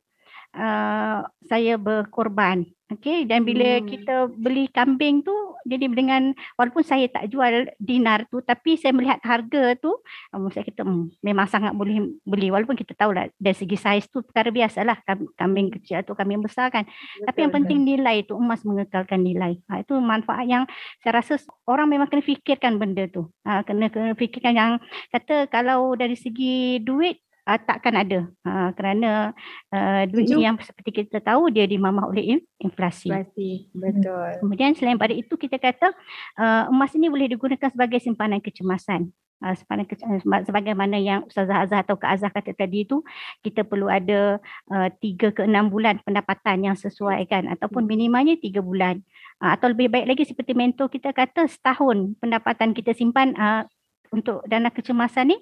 uh, 0.55 1.27
saya 1.45 1.75
berkorban 1.77 2.65
Okey 2.93 3.25
dan 3.25 3.49
bila 3.49 3.81
Hmm. 3.81 3.89
kita 3.89 4.29
beli 4.29 4.69
kambing 4.69 5.25
tu 5.25 5.33
jadi 5.65 5.89
dengan 5.89 6.37
walaupun 6.61 6.85
saya 6.85 7.09
tak 7.09 7.33
jual 7.33 7.65
dinar 7.81 8.29
tu 8.29 8.45
tapi 8.45 8.77
saya 8.77 8.93
melihat 8.93 9.25
harga 9.25 9.73
tu 9.81 9.89
um, 10.37 10.53
saya 10.53 10.69
kata 10.69 10.85
hmm, 10.85 11.17
memang 11.25 11.49
sangat 11.49 11.73
boleh 11.73 12.13
beli 12.29 12.53
walaupun 12.53 12.77
kita 12.77 12.93
tahu 12.93 13.17
lah 13.17 13.33
dari 13.41 13.57
segi 13.57 13.81
saiz 13.81 14.05
tu 14.13 14.21
perkara 14.21 14.53
biasalah 14.53 15.01
kam- 15.09 15.33
kambing 15.33 15.73
kecil 15.73 16.05
atau 16.05 16.13
kambing 16.13 16.45
besar 16.45 16.69
kan 16.69 16.85
tapi 17.25 17.49
yang 17.49 17.51
Betul. 17.51 17.59
penting 17.65 17.79
nilai 17.89 18.17
tu 18.29 18.37
emas 18.37 18.61
mengekalkan 18.69 19.21
nilai. 19.25 19.57
Ha, 19.71 19.81
itu 19.83 19.97
manfaat 19.99 20.45
yang 20.45 20.65
saya 21.01 21.21
rasa 21.25 21.41
orang 21.65 21.89
memang 21.89 22.09
kena 22.13 22.23
fikirkan 22.25 22.77
benda 22.77 23.09
tu. 23.09 23.33
Ha, 23.49 23.65
kena 23.65 23.89
kena 23.89 24.13
fikirkan 24.13 24.55
yang 24.55 24.73
kata 25.09 25.49
kalau 25.49 25.97
dari 25.97 26.15
segi 26.15 26.79
duit 26.85 27.21
uh, 27.45 27.61
takkan 27.61 27.95
ada. 27.95 28.21
Ha, 28.45 28.73
kerana 28.75 29.33
uh, 29.71 30.03
duit 30.09 30.29
Setuju. 30.29 30.41
ni 30.41 30.49
yang 30.49 30.57
seperti 30.61 31.05
kita 31.05 31.21
tahu 31.21 31.53
dia 31.53 31.69
dimamah 31.69 32.09
oleh 32.09 32.37
in- 32.37 32.47
inflasi. 32.61 33.13
Pasti. 33.13 33.69
Betul. 33.73 34.41
Kemudian 34.41 34.73
selain 34.77 34.99
pada 34.99 35.13
itu 35.13 35.37
kita 35.37 35.61
kata 35.61 35.93
uh, 36.41 36.73
emas 36.73 36.93
ini 36.97 37.13
boleh 37.13 37.29
digunakan 37.29 37.69
sebagai 37.69 38.01
simpanan 38.01 38.41
kecemasan. 38.41 39.13
Uh, 39.45 39.53
uh, 39.53 40.41
sebagaimana 40.47 40.97
yang 40.97 41.29
Ustazah 41.29 41.69
Azhar 41.69 41.85
atau 41.85 42.01
Kak 42.01 42.17
Azhar 42.17 42.33
kata 42.33 42.57
tadi 42.57 42.89
itu 42.89 43.05
kita 43.45 43.61
perlu 43.67 43.93
ada 43.93 44.41
uh, 44.73 44.89
3 44.89 45.37
ke 45.37 45.43
6 45.45 45.53
bulan 45.69 46.01
pendapatan 46.01 46.65
yang 46.65 46.77
sesuai 46.79 47.29
kan 47.29 47.45
ataupun 47.53 47.85
minimalnya 47.85 48.41
3 48.41 48.65
bulan. 48.65 49.05
Uh, 49.43 49.53
atau 49.53 49.69
lebih 49.69 49.93
baik 49.93 50.09
lagi 50.09 50.25
seperti 50.25 50.57
mentor 50.57 50.89
kita 50.89 51.13
kata 51.13 51.45
setahun 51.45 52.17
pendapatan 52.23 52.73
kita 52.73 52.97
simpan 52.97 53.37
uh, 53.37 53.69
untuk 54.11 54.45
dana 54.45 54.69
kecemasan 54.69 55.33
ni 55.33 55.39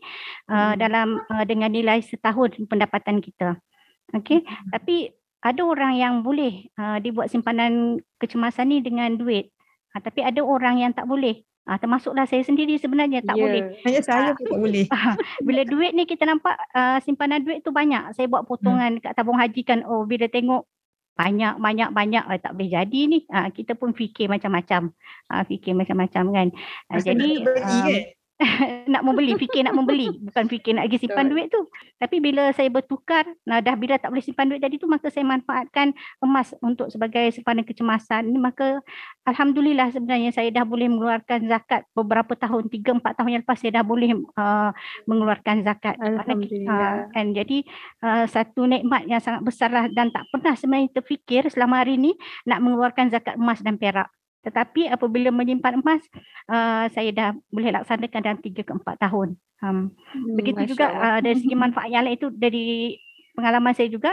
uh, 0.46 0.72
Hmm. 0.72 0.78
dalam 0.78 1.08
uh, 1.26 1.44
dengan 1.44 1.72
nilai 1.72 1.98
setahun 2.00 2.54
pendapatan 2.68 3.18
kita. 3.18 3.58
Okey, 4.12 4.44
tapi 4.68 5.10
ada 5.40 5.62
orang 5.64 5.96
yang 5.96 6.14
boleh 6.22 6.68
uh, 6.76 7.00
dibuat 7.00 7.26
simpanan 7.26 7.98
kecemasan 8.20 8.70
ni 8.70 8.78
dengan 8.78 9.16
duit. 9.16 9.50
Uh, 9.90 10.00
tapi 10.00 10.22
ada 10.22 10.38
orang 10.44 10.78
yang 10.78 10.92
tak 10.94 11.08
boleh. 11.08 11.42
Uh, 11.62 11.78
termasuklah 11.78 12.26
saya 12.26 12.42
sendiri 12.42 12.74
sebenarnya 12.74 13.22
tak 13.22 13.38
Ya. 13.38 13.42
boleh. 13.46 13.62
Hanya 13.86 14.00
saya 14.02 14.34
pun 14.34 14.50
tak 14.50 14.58
boleh. 14.58 14.84
Bila 15.46 15.62
duit 15.62 15.94
ni 15.94 16.10
kita 16.10 16.26
nampak 16.26 16.58
uh, 16.74 16.98
simpanan 17.02 17.42
duit 17.42 17.62
tu 17.62 17.70
banyak. 17.70 18.18
Saya 18.18 18.26
buat 18.26 18.44
potongan 18.44 18.98
kat 18.98 19.14
tabung 19.14 19.38
haji 19.38 19.62
kan. 19.62 19.86
Oh 19.86 20.02
bila 20.02 20.26
tengok 20.26 20.66
banyak 21.14 21.60
banyak 21.62 21.90
banyak 21.94 22.24
uh, 22.26 22.38
tak 22.42 22.58
boleh 22.58 22.66
jadi 22.66 23.00
ni. 23.06 23.22
Uh, 23.30 23.46
kita 23.54 23.78
pun 23.78 23.94
fikir 23.94 24.26
macam-macam. 24.26 24.90
Uh, 25.30 25.42
fikir 25.46 25.78
macam-macam 25.78 26.24
kan. 26.34 26.48
Uh, 26.90 26.98
jadi 26.98 27.30
um, 27.46 27.54
kan? 27.54 28.00
nak 28.92 29.02
membeli, 29.06 29.34
fikir 29.38 29.62
nak 29.66 29.76
membeli, 29.76 30.08
bukan 30.18 30.44
fikir 30.50 30.76
nak 30.76 30.88
pergi 30.88 30.98
simpan 31.06 31.26
Betul. 31.28 31.32
duit 31.32 31.46
tu. 31.50 31.62
Tapi 31.98 32.16
bila 32.18 32.50
saya 32.50 32.68
bertukar, 32.68 33.24
nah 33.46 33.62
dah 33.62 33.74
bila 33.78 33.96
tak 33.98 34.10
boleh 34.10 34.24
simpan 34.24 34.50
duit 34.50 34.60
tadi 34.62 34.76
tu 34.78 34.90
maka 34.90 35.08
saya 35.08 35.24
manfaatkan 35.26 35.94
emas 36.22 36.54
untuk 36.60 36.90
sebagai 36.90 37.30
simpanan 37.30 37.62
kecemasan. 37.62 38.28
Ni 38.28 38.38
maka 38.38 38.82
alhamdulillah 39.26 39.94
sebenarnya 39.94 40.30
saya 40.34 40.50
dah 40.50 40.64
boleh 40.66 40.90
mengeluarkan 40.90 41.46
zakat 41.46 41.86
beberapa 41.94 42.34
tahun, 42.34 42.68
3 42.68 42.98
4 42.98 43.18
tahun 43.18 43.30
yang 43.30 43.42
lepas 43.46 43.58
saya 43.58 43.72
dah 43.80 43.84
boleh 43.86 44.10
uh, 44.38 44.70
mengeluarkan 45.06 45.62
zakat. 45.62 45.94
Alhamdulillah. 45.98 46.72
Uh, 46.72 46.98
kan 47.14 47.26
jadi 47.34 47.58
uh, 48.02 48.24
satu 48.26 48.66
nikmat 48.66 49.06
yang 49.06 49.22
sangat 49.22 49.42
besar 49.46 49.70
lah 49.70 49.86
dan 49.92 50.10
tak 50.10 50.26
pernah 50.30 50.54
sebenarnya 50.58 50.90
terfikir 50.94 51.46
selama 51.48 51.82
hari 51.82 51.98
ni 51.98 52.12
nak 52.46 52.62
mengeluarkan 52.62 53.10
zakat 53.12 53.38
emas 53.38 53.62
dan 53.62 53.78
perak. 53.78 54.10
Tetapi 54.42 54.90
apabila 54.90 55.30
menyimpan 55.30 55.78
emas, 55.78 56.02
uh, 56.50 56.90
saya 56.90 57.10
dah 57.14 57.30
boleh 57.48 57.70
laksanakan 57.70 58.20
dalam 58.22 58.40
3 58.42 58.62
ke 58.66 58.72
4 58.74 59.04
tahun. 59.08 59.38
Um, 59.62 59.94
Hmm, 60.10 60.34
begitu 60.34 60.58
Masya 60.58 60.70
juga 60.74 60.86
uh, 60.90 61.18
dari 61.22 61.38
segi 61.38 61.54
manfaat 61.62 61.88
yang 61.88 62.02
lain 62.02 62.18
itu 62.18 62.28
dari 62.34 62.98
pengalaman 63.38 63.72
saya 63.72 63.88
juga 63.88 64.12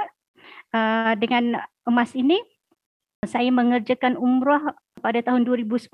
uh, 0.71 1.13
dengan 1.17 1.57
emas 1.89 2.13
ini 2.13 2.37
saya 3.27 3.51
mengerjakan 3.51 4.15
umrah 4.15 4.77
pada 4.99 5.23
tahun 5.23 5.47
2019 5.47 5.89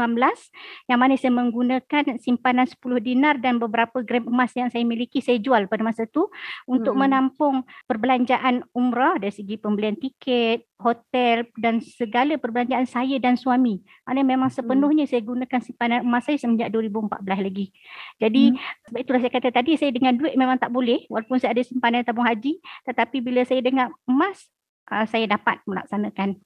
yang 0.89 0.99
mana 0.99 1.13
saya 1.15 1.31
menggunakan 1.31 2.17
simpanan 2.19 2.65
10 2.65 2.81
dinar 2.99 3.37
dan 3.39 3.61
beberapa 3.61 4.01
gram 4.01 4.25
emas 4.27 4.51
yang 4.57 4.67
saya 4.73 4.81
miliki 4.81 5.21
saya 5.21 5.39
jual 5.39 5.69
pada 5.69 5.85
masa 5.85 6.09
itu 6.09 6.27
untuk 6.65 6.97
Hmm. 6.97 7.07
menampung 7.07 7.55
perbelanjaan 7.85 8.65
umrah 8.73 9.17
dari 9.21 9.31
segi 9.31 9.55
pembelian 9.61 9.95
tiket, 9.95 10.65
hotel 10.81 11.47
dan 11.55 11.79
segala 11.79 12.35
perbelanjaan 12.35 12.83
saya 12.89 13.15
dan 13.21 13.39
suami. 13.39 13.79
Maknanya 14.03 14.25
memang 14.25 14.49
sepenuhnya 14.51 15.05
saya 15.07 15.23
gunakan 15.23 15.59
simpanan 15.63 16.03
emas 16.03 16.27
saya 16.27 16.35
semenjak 16.35 16.73
2014 16.73 17.39
lagi. 17.39 17.71
Jadi 18.19 18.57
sebab 18.89 18.99
itulah 18.99 19.21
saya 19.21 19.31
kata 19.31 19.49
tadi 19.53 19.71
saya 19.79 19.91
dengan 19.93 20.17
duit 20.17 20.35
memang 20.35 20.59
tak 20.59 20.73
boleh 20.73 21.07
walaupun 21.07 21.39
saya 21.39 21.55
ada 21.55 21.63
simpanan 21.63 22.03
tabung 22.03 22.25
haji 22.25 22.59
tetapi 22.87 23.21
bila 23.21 23.41
saya 23.45 23.61
dengar 23.61 23.91
emas 24.09 24.49
uh, 24.91 25.05
saya 25.07 25.25
dapat 25.29 25.61
melaksanakan 25.65 26.39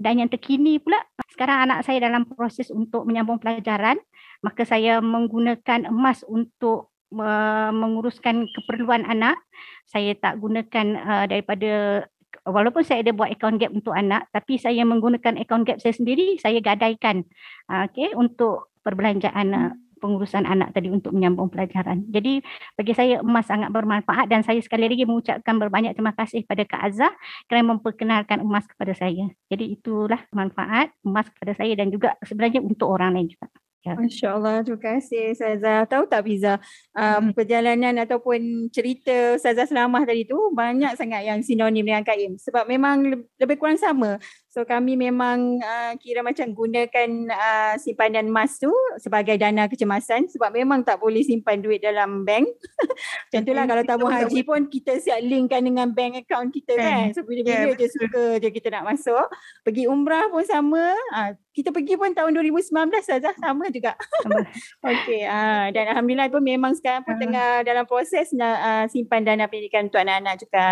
dan 0.00 0.18
yang 0.18 0.30
terkini 0.32 0.80
pula 0.82 0.98
sekarang 1.32 1.68
anak 1.68 1.86
saya 1.86 2.02
dalam 2.02 2.28
proses 2.28 2.68
untuk 2.72 3.04
menyambung 3.08 3.38
pelajaran 3.38 4.00
maka 4.42 4.66
saya 4.66 4.98
menggunakan 4.98 5.86
emas 5.88 6.26
untuk 6.26 6.92
uh, 7.14 7.70
menguruskan 7.70 8.50
keperluan 8.50 9.06
anak. 9.06 9.38
Saya 9.86 10.18
tak 10.18 10.42
gunakan 10.42 10.86
uh, 10.98 11.24
daripada 11.30 12.04
walaupun 12.42 12.82
saya 12.82 13.06
ada 13.06 13.14
buat 13.14 13.30
account 13.30 13.62
gap 13.62 13.70
untuk 13.70 13.94
anak 13.94 14.26
tapi 14.34 14.58
saya 14.58 14.82
menggunakan 14.82 15.38
account 15.38 15.62
gap 15.68 15.78
saya 15.78 15.94
sendiri 15.94 16.40
saya 16.42 16.58
gadaikan 16.58 17.22
uh, 17.70 17.86
okey 17.86 18.16
untuk 18.18 18.72
perbelanjaan 18.82 19.46
uh, 19.54 19.70
pengurusan 20.02 20.42
anak 20.42 20.74
tadi 20.74 20.90
untuk 20.90 21.14
menyambung 21.14 21.46
pelajaran. 21.46 22.02
Jadi 22.10 22.42
bagi 22.74 22.92
saya 22.98 23.22
emas 23.22 23.46
sangat 23.46 23.70
bermanfaat 23.70 24.26
dan 24.26 24.42
saya 24.42 24.58
sekali 24.58 24.90
lagi 24.90 25.06
mengucapkan 25.06 25.54
berbanyak 25.62 25.94
terima 25.94 26.10
kasih 26.18 26.42
kepada 26.42 26.66
Kak 26.66 26.82
Azhar 26.90 27.12
kerana 27.46 27.78
memperkenalkan 27.78 28.42
emas 28.42 28.66
kepada 28.66 28.90
saya. 28.98 29.30
Jadi 29.46 29.78
itulah 29.78 30.18
manfaat 30.34 30.90
emas 31.06 31.30
kepada 31.30 31.54
saya 31.54 31.78
dan 31.78 31.94
juga 31.94 32.18
sebenarnya 32.26 32.58
untuk 32.58 32.90
orang 32.90 33.14
lain 33.14 33.30
juga. 33.30 33.46
Masya 33.82 34.38
Allah, 34.38 34.62
terima 34.62 34.78
kasih 34.78 35.34
Ustazah. 35.34 35.90
Tahu 35.90 36.06
tak 36.06 36.22
Fiza, 36.22 36.62
Hmm. 36.94 37.02
um, 37.02 37.24
perjalanan 37.34 37.98
ataupun 37.98 38.70
cerita 38.70 39.34
Ustazah 39.34 39.66
Selamah 39.66 40.06
tadi 40.06 40.22
tu 40.22 40.38
banyak 40.54 40.94
sangat 40.94 41.26
yang 41.26 41.42
sinonim 41.42 41.82
dengan 41.82 42.06
Kaim. 42.06 42.38
Sebab 42.38 42.70
memang 42.70 43.02
le- 43.02 43.26
lebih 43.42 43.58
kurang 43.58 43.74
sama. 43.82 44.22
So 44.52 44.68
kami 44.68 45.00
memang 45.00 45.64
uh, 45.64 45.96
kira 45.96 46.20
macam 46.20 46.52
gunakan 46.52 47.08
uh, 47.32 47.74
simpanan 47.80 48.28
emas 48.28 48.60
tu 48.60 48.68
sebagai 49.00 49.40
dana 49.40 49.64
kecemasan 49.64 50.28
sebab 50.28 50.52
memang 50.52 50.84
tak 50.84 51.00
boleh 51.00 51.24
simpan 51.24 51.64
duit 51.64 51.80
dalam 51.80 52.28
bank. 52.28 52.52
Macam 53.32 53.48
itulah 53.48 53.64
kalau 53.64 53.82
tabung 53.88 54.12
haji 54.12 54.44
pun 54.44 54.68
kita 54.68 55.00
siap 55.00 55.24
linkkan 55.24 55.64
dengan 55.64 55.88
bank 55.96 56.20
account 56.20 56.52
kita 56.52 56.76
kan. 56.76 57.16
So 57.16 57.24
bila-bila 57.24 57.72
Ya, 57.72 57.80
je 57.80 57.88
suka 57.96 58.36
je 58.44 58.48
kita 58.52 58.68
nak 58.68 58.92
masuk. 58.92 59.24
Pergi 59.64 59.88
umrah 59.88 60.28
pun 60.28 60.44
sama. 60.44 60.92
Ah, 61.16 61.32
kita 61.56 61.72
pergi 61.72 61.96
pun 61.96 62.12
tahun 62.12 62.36
2019 62.36 62.92
saja 63.00 63.32
sama 63.40 63.72
juga. 63.72 63.96
Okey, 64.84 65.24
ah 65.24 65.72
dan 65.72 65.96
alhamdulillah 65.96 66.28
pun 66.28 66.44
memang 66.44 66.76
sekarang 66.76 67.08
pun 67.08 67.16
Ah. 67.16 67.20
tengah 67.24 67.50
dalam 67.64 67.88
proses 67.88 68.28
nak 68.36 68.56
ah, 68.60 68.84
simpan 68.84 69.24
dana 69.24 69.48
pendidikan 69.48 69.88
untuk 69.88 70.04
anak-anak 70.04 70.36
juga. 70.44 70.68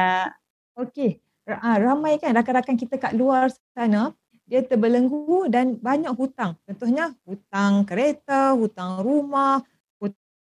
Okey. 0.77 1.30
Ah, 1.49 1.81
ramai 1.81 2.21
kan 2.21 2.37
rakan-rakan 2.37 2.77
kita 2.77 3.01
kat 3.01 3.17
luar 3.17 3.49
sana 3.73 4.13
dia 4.51 4.67
terbelenggu 4.67 5.47
dan 5.47 5.79
banyak 5.79 6.11
hutang. 6.19 6.59
Contohnya 6.67 7.15
hutang 7.23 7.87
kereta, 7.87 8.51
hutang 8.59 8.99
rumah, 8.99 9.63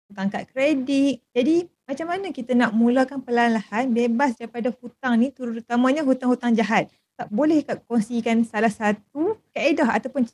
hutang 0.08 0.32
kad 0.32 0.48
kredit. 0.48 1.20
Jadi 1.36 1.68
macam 1.84 2.06
mana 2.08 2.32
kita 2.32 2.56
nak 2.56 2.72
mulakan 2.72 3.20
perlahan-lahan 3.20 3.92
bebas 3.92 4.40
daripada 4.40 4.72
hutang 4.80 5.20
ni 5.20 5.28
terutamanya 5.28 6.00
hutang-hutang 6.00 6.56
jahat. 6.56 6.88
Tak 7.20 7.28
boleh 7.28 7.60
Kak 7.60 7.84
kongsikan 7.84 8.48
salah 8.48 8.72
satu 8.72 9.36
kaedah 9.52 9.92
ataupun 10.00 10.24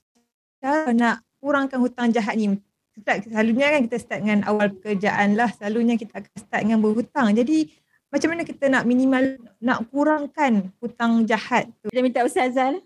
cara 0.63 0.95
nak 0.95 1.27
kurangkan 1.43 1.83
hutang 1.83 2.15
jahat 2.15 2.39
ni. 2.39 2.55
Start, 2.95 3.27
selalunya 3.27 3.75
kan 3.75 3.81
kita 3.91 3.99
start 3.99 4.21
dengan 4.23 4.47
awal 4.47 4.71
pekerjaan 4.71 5.35
lah. 5.35 5.51
Selalunya 5.51 5.99
kita 5.99 6.23
akan 6.23 6.35
start 6.39 6.63
dengan 6.63 6.79
berhutang. 6.79 7.35
Jadi 7.35 7.67
macam 8.15 8.31
mana 8.31 8.47
kita 8.47 8.71
nak 8.71 8.87
minimal, 8.87 9.43
nak 9.59 9.91
kurangkan 9.91 10.71
hutang 10.79 11.27
jahat 11.27 11.67
tu. 11.83 11.91
Kita 11.91 11.99
minta 11.99 12.23
Ustazah 12.23 12.79
lah. 12.79 12.85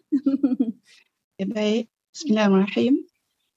Ya, 1.39 1.47
baik. 1.47 1.87
Bismillahirrahmanirrahim. 2.17 3.05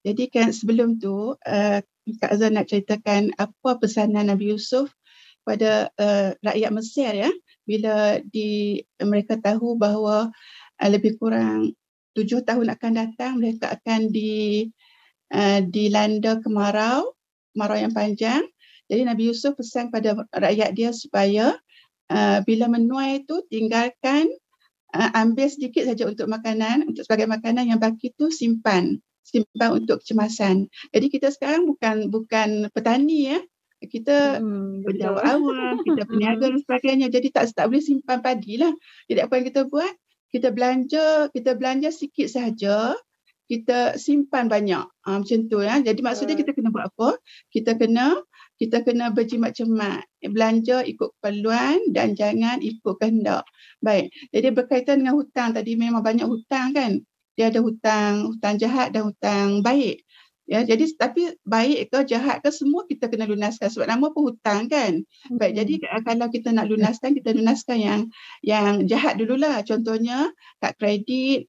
Jadi 0.06 0.24
kan 0.30 0.54
sebelum 0.54 1.02
tu 1.02 1.34
uh, 1.34 1.80
Kak 2.22 2.30
Azhar 2.30 2.54
nak 2.54 2.70
ceritakan 2.70 3.34
apa 3.42 3.80
pesanan 3.82 4.30
Nabi 4.30 4.54
Yusuf 4.54 4.94
pada 5.42 5.90
uh, 5.98 6.38
rakyat 6.46 6.70
Mesir 6.70 7.10
ya 7.10 7.32
bila 7.66 8.22
di 8.22 8.84
mereka 9.02 9.42
tahu 9.42 9.82
bahawa 9.82 10.30
uh, 10.78 10.90
lebih 10.94 11.18
kurang 11.18 11.74
tujuh 12.14 12.46
tahun 12.46 12.70
akan 12.70 12.92
datang 12.94 13.42
mereka 13.42 13.74
akan 13.74 14.14
di 14.14 14.70
uh, 15.34 15.66
dilanda 15.66 16.38
kemarau 16.38 17.18
kemarau 17.58 17.78
yang 17.82 17.98
panjang 17.98 18.46
jadi 18.92 19.08
Nabi 19.08 19.32
Yusuf 19.32 19.56
pesan 19.56 19.88
pada 19.88 20.28
rakyat 20.36 20.76
dia 20.76 20.92
supaya 20.92 21.56
uh, 22.12 22.44
bila 22.44 22.68
menuai 22.68 23.24
itu 23.24 23.40
tinggalkan 23.48 24.28
uh, 24.92 25.10
ambil 25.16 25.48
sedikit 25.48 25.88
saja 25.88 26.04
untuk 26.12 26.28
makanan 26.28 26.92
untuk 26.92 27.08
sebagai 27.08 27.32
makanan 27.32 27.72
yang 27.72 27.80
baki 27.80 28.12
tu 28.20 28.28
simpan 28.28 29.00
simpan 29.24 29.80
untuk 29.80 30.04
kecemasan. 30.04 30.68
Jadi 30.92 31.08
kita 31.08 31.32
sekarang 31.32 31.70
bukan 31.70 32.12
bukan 32.12 32.68
petani 32.76 33.32
ya. 33.32 33.40
Kita 33.82 34.38
Hmm, 34.38 34.86
berdakwah 34.86 35.26
awal, 35.26 35.82
kita 35.82 36.06
berniaga 36.06 36.54
dan 36.54 36.62
sebagainya. 36.62 37.08
Jadi 37.10 37.34
tak 37.34 37.50
tak 37.56 37.66
boleh 37.72 37.82
simpan 37.82 38.22
padi 38.22 38.62
lah. 38.62 38.70
Jadi 39.10 39.20
apa 39.26 39.34
yang 39.40 39.46
kita 39.48 39.62
buat? 39.66 39.94
kita 40.32 40.48
belanja 40.56 41.28
kita 41.36 41.60
belanja 41.60 41.92
sikit 41.92 42.28
saja. 42.32 42.96
Kita 43.52 44.00
simpan 44.00 44.48
banyak. 44.48 44.88
Uh, 45.04 45.20
macam 45.20 45.40
tu 45.52 45.60
ya. 45.60 45.76
Jadi 45.84 46.00
maksudnya 46.00 46.40
kita 46.40 46.56
kena 46.56 46.72
buat 46.72 46.88
apa? 46.88 47.20
Kita 47.52 47.76
kena 47.76 48.16
kita 48.62 48.86
kena 48.86 49.10
berjimat 49.10 49.58
cermat 49.58 50.06
belanja 50.22 50.86
ikut 50.86 51.18
keperluan 51.18 51.82
dan 51.90 52.14
jangan 52.14 52.62
ikut 52.62 52.94
kehendak 53.02 53.42
baik 53.82 54.14
jadi 54.30 54.54
berkaitan 54.54 55.02
dengan 55.02 55.18
hutang 55.18 55.58
tadi 55.58 55.74
memang 55.74 56.06
banyak 56.06 56.30
hutang 56.30 56.78
kan 56.78 57.02
dia 57.34 57.50
ada 57.50 57.66
hutang 57.66 58.38
hutang 58.38 58.62
jahat 58.62 58.94
dan 58.94 59.10
hutang 59.10 59.66
baik 59.66 60.06
Ya, 60.52 60.68
jadi 60.68 60.84
tapi 61.00 61.32
baik 61.48 61.96
ke 61.96 62.00
jahat 62.12 62.44
ke 62.44 62.52
semua 62.52 62.84
kita 62.84 63.08
kena 63.08 63.24
lunaskan 63.24 63.72
sebab 63.72 63.88
nama 63.88 64.12
pun 64.12 64.36
hutang 64.36 64.68
kan. 64.68 65.00
Baik, 65.32 65.64
jadi 65.64 65.74
hmm. 65.80 66.04
kalau 66.04 66.28
kita 66.28 66.52
nak 66.52 66.68
lunaskan 66.68 67.16
kita 67.16 67.32
lunaskan 67.32 67.78
yang 67.80 68.02
yang 68.44 68.84
jahat 68.84 69.16
dululah. 69.16 69.64
Contohnya 69.64 70.28
kad 70.60 70.76
kredit, 70.76 71.48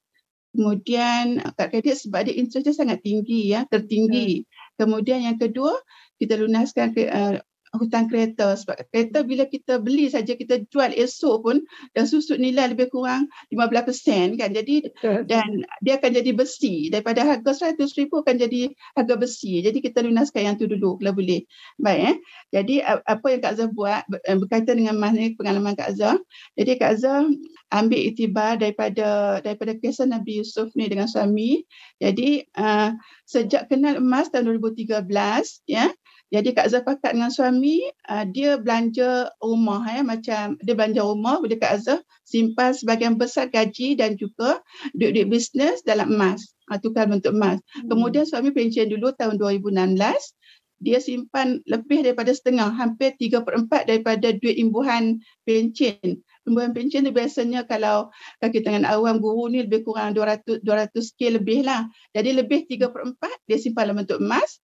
kemudian 0.55 1.43
kad 1.59 1.67
kredit 1.67 1.99
sebab 1.99 2.31
dia 2.31 2.39
interest 2.39 2.63
dia 2.63 2.71
sangat 2.71 3.03
tinggi 3.03 3.51
ya, 3.51 3.67
tertinggi. 3.67 4.47
Kemudian 4.79 5.19
yang 5.19 5.35
kedua 5.35 5.75
kita 6.21 6.37
lunaskan 6.37 6.93
uh, 7.09 7.37
hutang 7.77 8.05
kereta. 8.09 8.53
Sebab 8.53 8.85
kereta 8.93 9.25
bila 9.25 9.49
kita 9.49 9.81
beli 9.81 10.09
saja 10.09 10.37
kita 10.37 10.61
jual 10.69 10.93
esok 10.93 11.35
pun 11.41 11.57
dah 11.97 12.05
susut 12.05 12.37
nilai 12.37 12.73
lebih 12.73 12.93
kurang 12.93 13.25
15% 13.49 14.37
kan. 14.37 14.49
Jadi 14.53 14.93
dan 15.25 15.65
dia 15.81 15.97
akan 15.97 16.11
jadi 16.13 16.31
besi. 16.33 16.93
Daripada 16.93 17.25
harga 17.25 17.73
100 17.73 17.81
ribu 17.97 18.21
akan 18.21 18.35
jadi 18.37 18.69
harga 18.93 19.15
besi. 19.17 19.65
Jadi 19.65 19.81
kita 19.81 20.05
lunaskan 20.05 20.53
yang 20.53 20.55
tu 20.61 20.69
dulu 20.69 21.01
kalau 21.01 21.17
boleh. 21.17 21.45
Baik 21.81 22.01
eh. 22.13 22.15
Jadi 22.53 22.75
apa 22.85 23.25
yang 23.29 23.41
Kak 23.41 23.53
Zah 23.57 23.69
buat 23.73 24.05
eh, 24.05 24.37
berkaitan 24.37 24.77
dengan 24.77 24.95
mana 24.97 25.33
pengalaman 25.33 25.73
Kak 25.73 25.97
Zah. 25.97 26.17
Jadi 26.53 26.77
Kak 26.77 26.93
Zah 27.01 27.25
ambil 27.73 27.99
itibar 28.13 28.61
daripada 28.61 29.41
daripada 29.41 29.73
kisah 29.73 30.05
Nabi 30.05 30.41
Yusuf 30.41 30.69
ni 30.77 30.85
dengan 30.85 31.09
suami. 31.09 31.65
Jadi 31.97 32.45
uh, 32.53 32.93
sejak 33.25 33.71
kenal 33.71 33.97
emas 33.97 34.29
tahun 34.29 34.61
2013 34.61 35.09
ya 35.65 35.89
jadi 36.33 36.49
Kak 36.57 36.65
Azhar 36.65 36.81
pakat 36.81 37.13
dengan 37.13 37.29
suami, 37.29 37.85
uh, 38.09 38.25
dia 38.25 38.57
belanja 38.57 39.29
rumah 39.37 39.85
ya 39.85 40.01
macam 40.01 40.57
dia 40.65 40.73
belanja 40.73 41.05
rumah 41.05 41.37
bila 41.37 41.61
Kak 41.61 41.73
Azhar 41.77 41.99
simpan 42.25 42.73
sebagian 42.73 43.21
besar 43.21 43.53
gaji 43.53 43.93
dan 43.93 44.17
juga 44.17 44.57
duit-duit 44.97 45.29
bisnes 45.29 45.85
dalam 45.85 46.09
emas. 46.09 46.57
Uh, 46.73 46.81
tukar 46.81 47.05
bentuk 47.05 47.37
emas. 47.37 47.61
Hmm. 47.77 47.85
Kemudian 47.85 48.25
suami 48.25 48.49
pencen 48.49 48.89
dulu 48.89 49.13
tahun 49.13 49.37
2016 49.37 49.93
dia 50.83 50.99
simpan 50.99 51.61
lebih 51.69 52.01
daripada 52.01 52.33
setengah, 52.33 52.73
hampir 52.75 53.13
3 53.15 53.45
per 53.45 53.53
4 53.69 53.87
daripada 53.87 54.33
duit 54.33 54.57
imbuhan 54.57 55.21
pencen. 55.47 56.19
Imbuhan 56.49 56.73
pencen 56.73 57.07
tu 57.07 57.13
biasanya 57.13 57.63
kalau 57.69 58.11
kaki 58.41 58.65
tangan 58.65 58.83
awam 58.89 59.21
guru 59.21 59.47
ni 59.53 59.63
lebih 59.63 59.85
kurang 59.85 60.17
200 60.17 60.65
200k 60.65 61.39
lebih 61.39 61.61
lah. 61.61 61.85
Jadi 62.11 62.35
lebih 62.35 62.65
3 62.65 62.89
per 62.89 63.05
4 63.05 63.21
dia 63.47 63.57
simpan 63.61 63.93
dalam 63.93 64.01
bentuk 64.01 64.17
emas. 64.17 64.59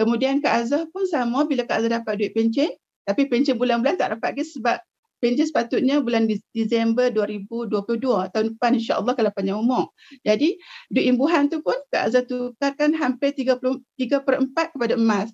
Kemudian 0.00 0.40
Kak 0.40 0.64
Azhar 0.64 0.88
pun 0.88 1.04
sama 1.04 1.44
bila 1.44 1.68
Kak 1.68 1.84
Azhar 1.84 2.00
dapat 2.00 2.16
duit 2.16 2.32
pencen. 2.32 2.72
Tapi 3.04 3.28
pencen 3.28 3.60
bulan-bulan 3.60 4.00
tak 4.00 4.16
dapat 4.16 4.32
lagi 4.32 4.48
sebab 4.48 4.80
pencen 5.20 5.44
sepatutnya 5.44 6.00
bulan 6.00 6.24
Disember 6.56 7.12
2022. 7.12 8.32
Tahun 8.32 8.46
depan 8.56 8.70
insyaAllah 8.80 9.12
kalau 9.12 9.28
panjang 9.36 9.60
umur. 9.60 9.92
Jadi 10.24 10.56
duit 10.88 11.04
imbuhan 11.04 11.52
tu 11.52 11.60
pun 11.60 11.76
Kak 11.92 12.08
Azhar 12.08 12.24
tukarkan 12.24 12.96
hampir 12.96 13.36
33 13.36 14.24
per 14.24 14.40
4 14.40 14.72
kepada 14.72 14.96
emas. 14.96 15.28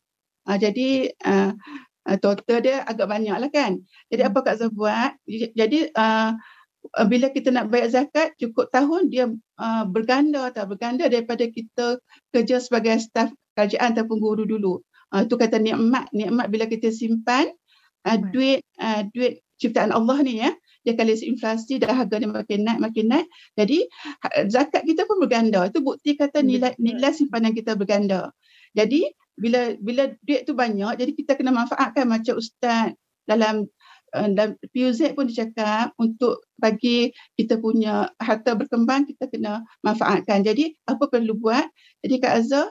Uh, 0.50 0.58
jadi 0.58 1.14
uh, 1.22 1.54
total 2.18 2.58
dia 2.58 2.82
agak 2.82 3.06
banyak 3.06 3.38
lah 3.38 3.50
kan. 3.54 3.78
Jadi 4.10 4.22
apa 4.26 4.42
Kak 4.42 4.58
Azhar 4.58 4.74
buat? 4.74 5.14
Jadi 5.30 5.94
uh, 5.94 6.34
bila 7.06 7.30
kita 7.30 7.54
nak 7.54 7.70
bayar 7.70 7.90
zakat 7.90 8.34
cukup 8.38 8.66
tahun 8.74 9.14
dia 9.14 9.30
uh, 9.58 9.84
berganda 9.86 10.50
atau 10.50 10.66
berganda 10.66 11.06
daripada 11.06 11.46
kita 11.46 12.02
kerja 12.34 12.58
sebagai 12.58 12.98
staf 13.02 13.30
kerajaan 13.56 13.96
ataupun 13.96 14.20
guru 14.20 14.44
dulu. 14.44 14.84
Uh, 15.10 15.24
itu 15.24 15.34
kata 15.34 15.56
nikmat, 15.56 16.12
nikmat 16.12 16.46
bila 16.52 16.68
kita 16.68 16.92
simpan 16.92 17.48
uh, 18.04 18.18
duit 18.30 18.62
uh, 18.78 19.08
duit 19.10 19.40
ciptaan 19.56 19.90
Allah 19.90 20.20
ni 20.20 20.44
ya. 20.44 20.52
Dia 20.86 20.94
kali 20.94 21.18
inflasi 21.18 21.82
dah 21.82 21.90
harga 21.90 22.22
dia 22.22 22.30
makin 22.30 22.62
naik 22.62 22.78
makin 22.78 23.10
naik. 23.10 23.26
Jadi 23.58 23.90
zakat 24.46 24.86
kita 24.86 25.02
pun 25.10 25.18
berganda. 25.18 25.66
Itu 25.66 25.82
bukti 25.82 26.14
kata 26.14 26.46
nilai 26.46 26.78
nilai 26.78 27.10
simpanan 27.10 27.50
kita 27.50 27.74
berganda. 27.74 28.30
Jadi 28.70 29.02
bila 29.34 29.74
bila 29.82 30.14
duit 30.24 30.48
tu 30.48 30.56
banyak 30.56 30.96
jadi 30.96 31.12
kita 31.12 31.36
kena 31.36 31.52
manfaatkan 31.52 32.08
macam 32.08 32.40
ustaz 32.40 32.96
dalam 33.28 33.68
uh, 34.16 34.28
dan 34.32 34.56
PUZ 34.72 35.12
pun 35.12 35.28
dicakap 35.28 35.92
untuk 36.00 36.46
bagi 36.56 37.12
kita 37.36 37.60
punya 37.60 38.08
harta 38.16 38.56
berkembang 38.56 39.04
kita 39.04 39.28
kena 39.28 39.66
manfaatkan. 39.84 40.40
Jadi 40.46 40.72
apa 40.88 41.04
perlu 41.10 41.36
buat? 41.36 41.66
Jadi 42.00 42.14
Kak 42.22 42.32
Azhar 42.32 42.66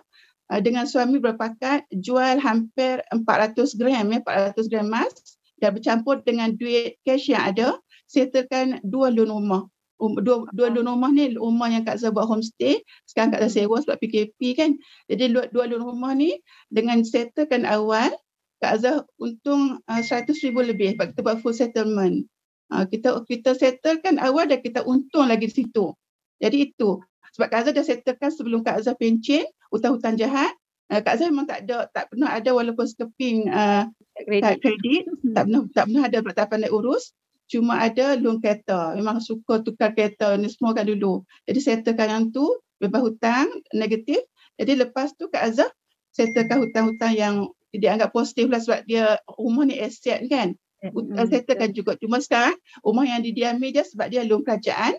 uh, 0.51 0.61
dengan 0.61 0.85
suami 0.85 1.17
berpakat 1.17 1.87
jual 1.93 2.37
hampir 2.41 3.01
400 3.09 3.79
gram 3.79 4.05
ya 4.11 4.19
400 4.21 4.71
gram 4.71 4.85
emas 4.89 5.13
dan 5.59 5.71
bercampur 5.75 6.19
dengan 6.21 6.53
duit 6.53 6.99
cash 7.07 7.31
yang 7.31 7.55
ada 7.55 7.79
settlekan 8.05 8.79
dua 8.85 9.09
loan 9.09 9.31
rumah. 9.31 9.63
Um, 9.95 10.19
dua, 10.19 10.43
dua 10.51 10.67
loan 10.75 10.91
rumah 10.91 11.09
ni 11.15 11.31
rumah 11.39 11.71
yang 11.71 11.87
Kak 11.87 12.03
Zah 12.03 12.11
buat 12.11 12.27
homestay 12.27 12.83
sekarang 13.07 13.31
Kak 13.31 13.47
Zah 13.47 13.51
sewa 13.63 13.79
sebab 13.79 13.97
PKP 14.03 14.39
kan. 14.59 14.75
Jadi 15.07 15.31
dua, 15.31 15.47
dua 15.49 15.65
loan 15.71 15.83
rumah 15.83 16.11
ni 16.13 16.35
dengan 16.67 17.01
settlekan 17.01 17.63
awal 17.63 18.11
Kak 18.59 18.83
Zah 18.83 19.07
untung 19.17 19.79
uh, 19.87 20.01
100 20.03 20.27
ribu 20.43 20.59
lebih 20.63 20.95
sebab 20.95 21.15
kita 21.15 21.21
buat 21.23 21.37
full 21.39 21.55
settlement. 21.55 22.27
Uh, 22.67 22.83
kita 22.89 23.23
kita 23.23 23.55
settlekan 23.55 24.19
awal 24.19 24.49
dan 24.49 24.59
kita 24.59 24.83
untung 24.83 25.31
lagi 25.31 25.47
di 25.47 25.55
situ. 25.63 25.95
Jadi 26.43 26.71
itu 26.71 26.99
sebab 27.35 27.51
Kak 27.51 27.67
Azhar 27.67 27.73
dah 27.75 27.83
settlekan 27.83 28.31
sebelum 28.31 28.63
Kak 28.63 28.79
Azhar 28.79 28.95
pencen 28.95 29.43
hutang-hutang 29.67 30.15
jahat. 30.15 30.55
Uh, 30.87 31.03
Kak 31.03 31.19
Azhar 31.19 31.27
memang 31.27 31.51
tak 31.51 31.67
ada, 31.67 31.91
tak 31.91 32.07
pernah 32.07 32.31
ada 32.31 32.49
walaupun 32.55 32.87
sekeping 32.87 33.51
uh, 33.51 33.91
kredit, 34.15 34.63
kredit 34.63 35.03
hmm. 35.03 35.35
tak 35.35 35.43
pernah 35.43 35.61
tak 35.75 35.83
pernah 35.91 36.03
ada 36.07 36.17
tak 36.31 36.47
pandai 36.47 36.71
urus. 36.71 37.11
Cuma 37.51 37.77
ada 37.77 38.15
loan 38.15 38.39
kereta. 38.39 38.95
Memang 38.95 39.19
suka 39.19 39.61
tukar 39.61 39.91
kereta 39.91 40.33
ni 40.39 40.47
semua 40.47 40.71
kan 40.73 40.87
dulu. 40.87 41.27
Jadi 41.45 41.59
settlekan 41.59 42.07
yang 42.09 42.25
tu, 42.31 42.47
bebas 42.79 43.03
hutang 43.03 43.51
negatif. 43.75 44.23
Jadi 44.55 44.79
lepas 44.79 45.11
tu 45.19 45.27
Kak 45.27 45.43
Azhar 45.43 45.69
settlekan 46.15 46.63
hutang-hutang 46.63 47.13
yang 47.13 47.35
dianggap 47.75 48.15
positif 48.15 48.47
lah 48.47 48.63
sebab 48.63 48.87
dia 48.87 49.19
rumah 49.35 49.67
ni 49.67 49.75
aset 49.75 50.23
kan. 50.31 50.55
Mm-hmm. 50.79 51.27
Settlekan 51.27 51.75
juga. 51.75 51.99
Cuma 51.99 52.23
sekarang 52.23 52.55
rumah 52.79 53.03
yang 53.03 53.19
didiami 53.19 53.75
dia 53.75 53.83
sebab 53.83 54.07
dia 54.07 54.23
loan 54.23 54.41
kerajaan 54.41 54.95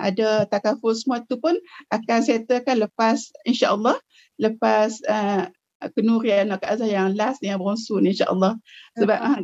ada 0.00 0.48
takaful 0.50 0.94
semua 0.96 1.22
tu 1.22 1.38
pun 1.38 1.54
akan 1.92 2.18
settlekan 2.24 2.82
lepas 2.82 3.30
insyaAllah 3.46 3.98
lepas 4.40 4.98
uh, 5.06 5.46
kenurian 5.92 6.48
Kak 6.56 6.78
Azhar 6.78 6.88
yang 6.88 7.12
last 7.12 7.44
yang 7.44 7.60
bronsu 7.60 8.00
ni 8.00 8.16
insyaAllah. 8.16 8.56
Sebab 8.96 9.18
uh, 9.20 9.38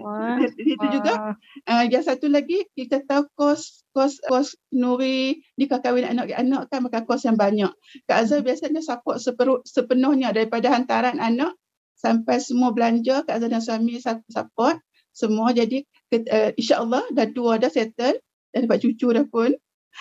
itu 0.56 0.86
juga 0.88 1.36
uh, 1.68 1.84
yang 1.84 2.00
satu 2.00 2.32
lagi 2.32 2.64
kita 2.72 3.04
tahu 3.04 3.28
kos 3.36 3.84
kos 3.92 4.22
kos 4.24 4.56
nuri 4.72 5.44
di 5.58 5.64
kahwin 5.68 6.08
anak-anak 6.16 6.70
kan 6.72 6.80
makan 6.80 7.02
kos 7.04 7.28
yang 7.28 7.36
banyak. 7.36 7.72
Kak 8.08 8.24
Azhar 8.24 8.40
biasanya 8.40 8.80
support 8.80 9.20
seperu, 9.20 9.60
sepenuhnya 9.68 10.32
daripada 10.32 10.72
hantaran 10.72 11.20
anak 11.20 11.52
sampai 11.98 12.40
semua 12.40 12.72
belanja 12.72 13.26
Kak 13.28 13.36
Azhar 13.36 13.50
dan 13.52 13.60
suami 13.60 14.00
support 14.00 14.80
semua. 15.12 15.52
Jadi 15.52 15.84
uh, 16.16 16.50
insyaAllah 16.56 17.04
dah 17.12 17.26
dua 17.28 17.60
dah 17.60 17.68
settle 17.68 18.16
dan 18.50 18.66
dapat 18.66 18.82
cucu 18.82 19.12
dah 19.12 19.26
pun 19.28 19.52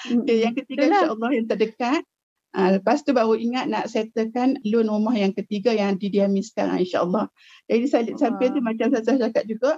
Okay, 0.06 0.46
yang 0.46 0.56
ketiga 0.56 0.88
insyaAllah 0.88 1.32
yang 1.36 1.48
terdekat. 1.50 2.02
Uh, 2.50 2.82
lepas 2.82 3.06
tu 3.06 3.14
baru 3.14 3.38
ingat 3.38 3.70
nak 3.70 3.94
settlekan 3.94 4.58
loan 4.66 4.90
rumah 4.90 5.14
yang 5.14 5.30
ketiga 5.38 5.70
yang 5.70 6.02
didiami 6.02 6.42
sekarang 6.42 6.82
insyaAllah. 6.82 7.30
Jadi 7.70 7.86
saya 7.86 8.10
sampai 8.18 8.50
tu 8.50 8.60
macam 8.64 8.90
saya 8.90 9.30
cakap 9.30 9.46
juga. 9.46 9.72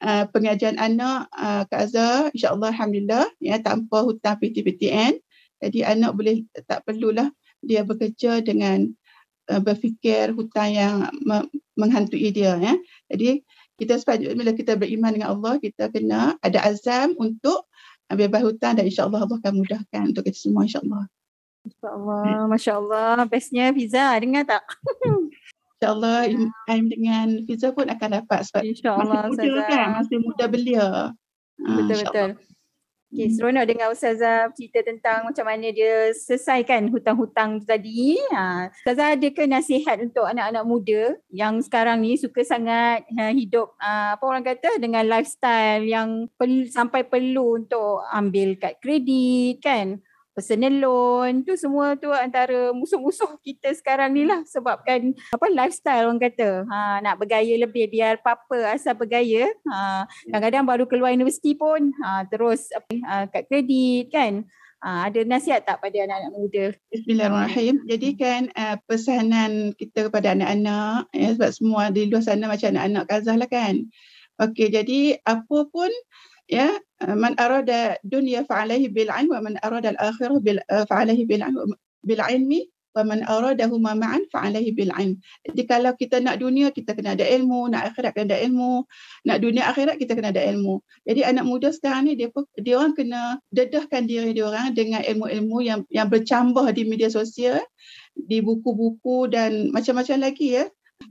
Uh, 0.00 0.24
pengajian 0.32 0.80
anak 0.80 1.28
uh, 1.36 1.68
Kak 1.68 1.92
Azhar 1.92 2.32
insyaAllah 2.32 2.72
Alhamdulillah 2.72 3.28
ya, 3.40 3.60
tanpa 3.60 4.04
hutang 4.04 4.36
PTPTN. 4.40 5.20
Jadi 5.60 5.78
anak 5.84 6.16
boleh 6.16 6.44
tak 6.64 6.88
perlulah 6.88 7.28
dia 7.60 7.84
bekerja 7.84 8.40
dengan 8.40 8.88
uh, 9.52 9.60
berfikir 9.60 10.32
hutang 10.32 10.72
yang 10.72 10.94
me- 11.20 11.48
menghantui 11.76 12.32
dia. 12.32 12.56
Ya. 12.56 12.76
Jadi 13.12 13.44
kita 13.80 13.96
sepatutnya 13.96 14.36
bila 14.36 14.52
kita 14.52 14.76
beriman 14.76 15.16
dengan 15.16 15.32
Allah 15.32 15.56
kita 15.56 15.88
kena 15.88 16.36
ada 16.44 16.60
azam 16.68 17.16
untuk 17.16 17.64
bebas 18.18 18.40
hutang 18.42 18.74
dan 18.78 18.84
insyaAllah 18.86 19.22
Allah 19.22 19.38
akan 19.38 19.54
mudahkan 19.60 20.02
untuk 20.10 20.26
kita 20.26 20.38
semua 20.38 20.66
insyaAllah. 20.66 21.04
InsyaAllah, 21.60 22.48
Masya 22.48 22.72
Allah. 22.80 23.10
Bestnya 23.28 23.68
Fiza, 23.70 24.16
dengar 24.16 24.42
tak? 24.48 24.64
InsyaAllah 25.80 26.28
Aim 26.68 26.86
dengan 26.88 27.26
Fiza 27.44 27.72
pun 27.72 27.88
akan 27.88 28.08
dapat 28.20 28.40
sebab 28.48 28.62
masih 28.64 29.48
muda 29.48 29.62
kan, 29.68 29.86
masih 30.00 30.18
muda 30.20 30.44
belia. 30.48 30.88
Betul-betul. 31.60 32.30
Okay, 33.10 33.26
hmm. 33.26 33.34
seronok 33.34 33.66
dengar 33.66 33.90
Ustazah 33.90 34.54
cerita 34.54 34.86
tentang 34.86 35.26
macam 35.26 35.42
mana 35.42 35.74
dia 35.74 36.14
selesaikan 36.14 36.86
hutang-hutang 36.94 37.58
tadi. 37.66 38.14
Ha, 38.30 38.70
Ustazah 38.70 39.18
ada 39.18 39.28
ke 39.34 39.50
nasihat 39.50 39.98
untuk 39.98 40.30
anak-anak 40.30 40.62
muda 40.62 41.18
yang 41.34 41.58
sekarang 41.58 42.06
ni 42.06 42.14
suka 42.14 42.46
sangat 42.46 43.02
ha, 43.18 43.34
hidup 43.34 43.74
ha, 43.82 44.14
apa 44.14 44.22
orang 44.22 44.46
kata 44.46 44.78
dengan 44.78 45.10
lifestyle 45.10 45.82
yang 45.90 46.30
per, 46.38 46.46
sampai 46.70 47.02
perlu 47.02 47.58
untuk 47.58 47.98
ambil 48.14 48.54
kad 48.54 48.78
kredit 48.78 49.58
kan. 49.58 49.98
Personal 50.32 50.74
loan. 50.78 51.42
Tu 51.42 51.54
semua 51.58 51.98
tu 51.98 52.10
antara 52.10 52.70
musuh-musuh 52.70 53.38
kita 53.42 53.74
sekarang 53.76 54.14
ni 54.14 54.24
lah 54.26 54.42
sebabkan 54.46 55.14
apa 55.34 55.46
lifestyle 55.50 56.06
orang 56.08 56.22
kata. 56.22 56.64
Ha, 56.66 57.02
nak 57.04 57.18
bergaya 57.20 57.54
lebih 57.58 57.90
biar 57.90 58.18
apa-apa 58.22 58.74
asal 58.74 58.96
bergaya. 58.96 59.50
Ha, 59.66 60.06
kadang-kadang 60.30 60.64
baru 60.66 60.84
keluar 60.86 61.10
universiti 61.12 61.54
pun 61.58 61.92
ha, 62.02 62.24
terus 62.26 62.70
apa, 62.72 62.90
ha, 63.06 63.14
kad 63.28 63.44
kredit 63.50 64.10
kan. 64.14 64.46
Ha, 64.80 65.12
ada 65.12 65.20
nasihat 65.28 65.60
tak 65.68 65.84
pada 65.84 65.92
anak-anak 65.92 66.32
muda? 66.32 66.64
Bismillahirrahmanirrahim. 66.88 67.84
Jadi 67.84 68.08
kan 68.16 68.48
uh, 68.56 68.80
pesanan 68.88 69.76
kita 69.76 70.08
kepada 70.08 70.32
anak-anak 70.32 71.04
ya, 71.12 71.36
sebab 71.36 71.50
semua 71.52 71.82
di 71.92 72.08
luar 72.08 72.24
sana 72.24 72.48
macam 72.48 72.72
anak-anak 72.72 73.04
kazah 73.04 73.36
lah 73.36 73.44
kan. 73.44 73.84
Okey, 74.40 74.72
jadi 74.72 75.20
apa 75.28 75.68
pun 75.68 75.92
ya 76.48 76.80
man 77.08 77.32
arada 77.40 77.96
dunya 78.04 78.44
fa 78.44 78.64
alaihi 78.64 78.92
bil 78.92 79.08
ilm 79.08 79.32
wa 79.32 79.40
man 79.40 79.54
arada 79.64 79.96
al 79.96 79.98
akhirah 80.12 80.38
bil 80.40 80.60
fa 80.68 80.94
alaihi 81.00 81.24
bil 81.24 81.40
bil 82.04 82.20
ilmi 82.20 82.68
wa 82.90 83.02
man 83.06 83.22
aradahuma 83.22 83.94
ma'an 83.94 84.26
fa 84.34 84.50
alaihi 84.50 84.74
bil 84.74 84.90
ilm. 84.90 85.18
Jadi 85.46 85.62
kalau 85.70 85.94
kita 85.94 86.18
nak 86.18 86.42
dunia 86.42 86.74
kita 86.74 86.98
kena 86.98 87.14
ada 87.14 87.22
ilmu, 87.22 87.70
nak 87.70 87.94
akhirat 87.94 88.18
kena 88.18 88.34
ada 88.34 88.38
ilmu, 88.42 88.82
nak 89.26 89.38
dunia 89.38 89.70
akhirat 89.70 89.96
kita 90.02 90.18
kena 90.18 90.34
ada 90.34 90.42
ilmu. 90.42 90.82
Jadi 91.06 91.20
anak 91.22 91.44
muda 91.46 91.70
sekarang 91.70 92.10
ni 92.10 92.18
dia 92.18 92.28
dia 92.58 92.74
orang 92.78 92.94
kena 92.98 93.38
dedahkan 93.54 94.10
diri 94.10 94.34
dia 94.34 94.50
orang 94.50 94.74
dengan 94.74 95.06
ilmu-ilmu 95.06 95.56
yang 95.62 95.80
yang 95.88 96.10
bercambah 96.10 96.66
di 96.74 96.82
media 96.82 97.08
sosial, 97.08 97.62
di 98.18 98.42
buku-buku 98.42 99.30
dan 99.30 99.70
macam-macam 99.70 100.26
lagi 100.26 100.58
ya. 100.58 100.66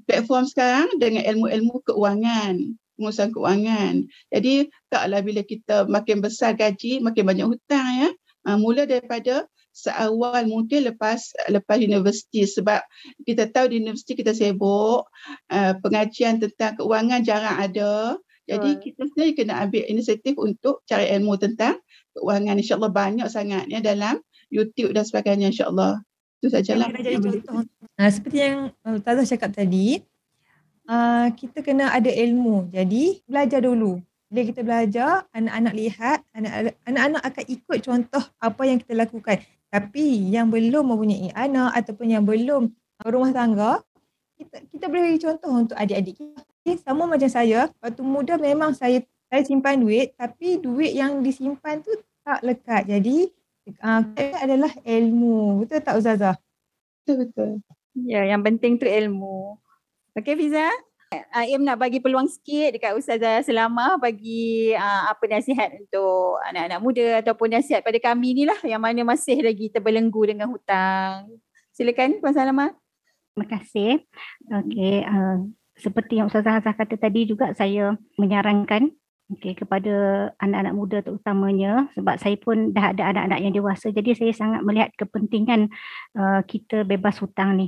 Platform 0.05 0.45
sekarang 0.45 1.01
dengan 1.01 1.25
ilmu-ilmu 1.25 1.81
keuangan 1.81 2.77
pengurusan 2.99 3.31
keuangan. 3.31 4.03
Jadi 4.27 4.67
taklah 4.91 5.23
bila 5.23 5.41
kita 5.47 5.87
makin 5.87 6.19
besar 6.19 6.59
gaji, 6.59 6.99
makin 6.99 7.23
banyak 7.23 7.47
hutang 7.47 7.87
ya. 8.03 8.09
Uh, 8.43 8.59
mula 8.59 8.83
daripada 8.83 9.47
seawal 9.71 10.43
mungkin 10.47 10.91
lepas 10.91 11.31
lepas 11.47 11.77
universiti 11.79 12.43
sebab 12.43 12.83
kita 13.23 13.47
tahu 13.47 13.71
di 13.71 13.79
universiti 13.79 14.19
kita 14.19 14.35
sibuk 14.35 15.07
uh, 15.51 15.73
pengajian 15.79 16.43
tentang 16.43 16.75
keuangan 16.75 17.23
jarang 17.23 17.55
ada. 17.55 18.19
Jadi 18.49 18.69
oh. 18.75 18.79
kita 18.81 19.01
sendiri 19.13 19.31
kena 19.37 19.61
ambil 19.61 19.85
inisiatif 19.85 20.33
untuk 20.35 20.81
cari 20.89 21.07
ilmu 21.13 21.37
tentang 21.37 21.77
keuangan. 22.17 22.57
InsyaAllah 22.57 22.91
banyak 22.91 23.27
sangat 23.29 23.69
ya 23.69 23.79
dalam 23.79 24.17
YouTube 24.49 24.91
dan 24.97 25.05
sebagainya 25.05 25.53
insyaAllah. 25.53 26.01
Itu 26.41 26.49
sajalah. 26.49 26.89
Uh, 26.89 28.09
seperti 28.09 28.37
yang 28.41 28.73
Tazah 28.81 29.27
cakap 29.27 29.53
tadi, 29.53 30.01
uh, 30.89 31.27
kita 31.37 31.61
kena 31.61 31.93
ada 31.93 32.09
ilmu. 32.09 32.73
Jadi 32.73 33.21
belajar 33.29 33.61
dulu. 33.61 34.01
Bila 34.29 34.41
kita 34.45 34.61
belajar, 34.61 35.25
anak-anak 35.33 35.73
lihat, 35.73 36.19
anak-anak 36.85 37.21
akan 37.25 37.45
ikut 37.49 37.79
contoh 37.81 38.23
apa 38.37 38.61
yang 38.61 38.77
kita 38.77 38.93
lakukan. 38.93 39.41
Tapi 39.69 40.29
yang 40.29 40.53
belum 40.53 40.85
mempunyai 40.85 41.33
anak 41.33 41.73
ataupun 41.73 42.13
yang 42.13 42.21
belum 42.25 42.69
rumah 43.05 43.33
tangga, 43.33 43.81
kita, 44.37 44.65
kita 44.69 44.85
boleh 44.85 45.13
bagi 45.13 45.21
contoh 45.21 45.49
untuk 45.49 45.77
adik-adik 45.77 46.13
kita. 46.21 46.41
Sama 46.85 47.09
macam 47.09 47.25
saya, 47.25 47.73
waktu 47.81 48.01
muda 48.05 48.37
memang 48.37 48.77
saya 48.77 49.01
saya 49.29 49.45
simpan 49.45 49.77
duit 49.81 50.17
tapi 50.17 50.57
duit 50.57 50.93
yang 50.93 51.21
disimpan 51.21 51.81
tu 51.81 51.93
tak 52.25 52.41
lekat. 52.45 52.85
Jadi 52.85 53.29
uh, 53.81 54.01
adalah 54.41 54.73
ilmu. 54.85 55.65
Betul 55.65 55.81
tak 55.85 55.97
Ustazah? 55.97 56.37
Betul-betul. 57.01 57.61
Ya, 58.05 58.25
yang 58.29 58.41
penting 58.45 58.77
tu 58.77 58.85
ilmu. 58.85 59.57
Okey 60.17 60.35
Fiza. 60.37 60.69
Uh, 61.09 61.45
Im 61.49 61.65
nak 61.65 61.81
bagi 61.81 61.97
peluang 61.97 62.29
sikit 62.29 62.77
dekat 62.77 62.93
Ustazah 62.93 63.41
Selama 63.41 63.97
bagi 63.97 64.77
uh, 64.77 65.09
apa 65.09 65.25
nasihat 65.25 65.73
untuk 65.73 66.37
anak-anak 66.45 66.79
muda 66.85 67.07
ataupun 67.25 67.49
nasihat 67.49 67.81
pada 67.81 67.97
kami 67.97 68.37
ni 68.37 68.43
lah 68.45 68.57
yang 68.61 68.77
mana 68.77 69.01
masih 69.01 69.41
lagi 69.41 69.73
terbelenggu 69.73 70.21
dengan 70.29 70.53
hutang. 70.53 71.29
Silakan 71.73 72.21
Puan 72.21 72.33
Salama. 72.33 72.73
Terima 73.33 73.45
kasih. 73.49 74.05
Okey, 74.49 75.01
uh, 75.05 75.49
seperti 75.77 76.21
yang 76.21 76.29
Ustazah 76.29 76.61
Hazah 76.61 76.77
kata 76.77 76.97
tadi 76.97 77.25
juga 77.25 77.53
saya 77.57 77.97
menyarankan 78.17 78.93
okay, 79.33 79.53
kepada 79.53 80.29
anak-anak 80.41 80.73
muda 80.73 80.97
terutamanya 81.05 81.87
sebab 81.93 82.17
saya 82.17 82.35
pun 82.37 82.73
dah 82.73 82.91
ada 82.93 83.13
anak-anak 83.13 83.39
yang 83.45 83.53
dewasa 83.53 83.93
jadi 83.93 84.13
saya 84.17 84.33
sangat 84.33 84.61
melihat 84.65 84.89
kepentingan 84.97 85.69
uh, 86.17 86.41
kita 86.45 86.83
bebas 86.85 87.21
hutang 87.21 87.57
ni. 87.57 87.67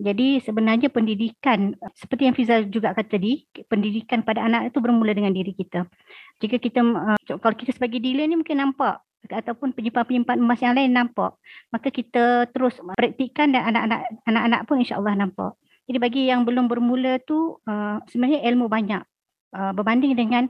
Jadi 0.00 0.40
sebenarnya 0.40 0.88
pendidikan 0.88 1.76
seperti 1.92 2.24
yang 2.24 2.32
Fiza 2.32 2.64
juga 2.64 2.96
kata 2.96 3.20
tadi, 3.20 3.44
pendidikan 3.68 4.24
pada 4.24 4.48
anak 4.48 4.72
itu 4.72 4.80
bermula 4.80 5.12
dengan 5.12 5.36
diri 5.36 5.52
kita. 5.52 5.84
Jika 6.40 6.56
kita 6.56 6.80
uh, 6.80 7.20
kalau 7.36 7.52
kita 7.52 7.76
sebagai 7.76 8.00
dealer 8.00 8.24
ni 8.24 8.40
mungkin 8.40 8.64
nampak 8.64 9.04
ataupun 9.28 9.76
penyimpan-penyimpan 9.76 10.40
emas 10.40 10.60
yang 10.64 10.72
lain 10.72 10.96
nampak, 10.96 11.36
maka 11.68 11.92
kita 11.92 12.48
terus 12.48 12.80
praktikkan 12.96 13.52
dan 13.52 13.68
anak-anak 13.68 14.00
anak-anak 14.24 14.60
pun 14.64 14.80
insya-Allah 14.80 15.12
nampak. 15.20 15.52
Jadi 15.84 15.98
bagi 16.00 16.22
yang 16.32 16.48
belum 16.48 16.72
bermula 16.72 17.20
tu 17.20 17.60
uh, 17.68 18.00
sebenarnya 18.08 18.40
ilmu 18.48 18.72
banyak. 18.72 19.04
Berbanding 19.50 20.14
dengan 20.14 20.46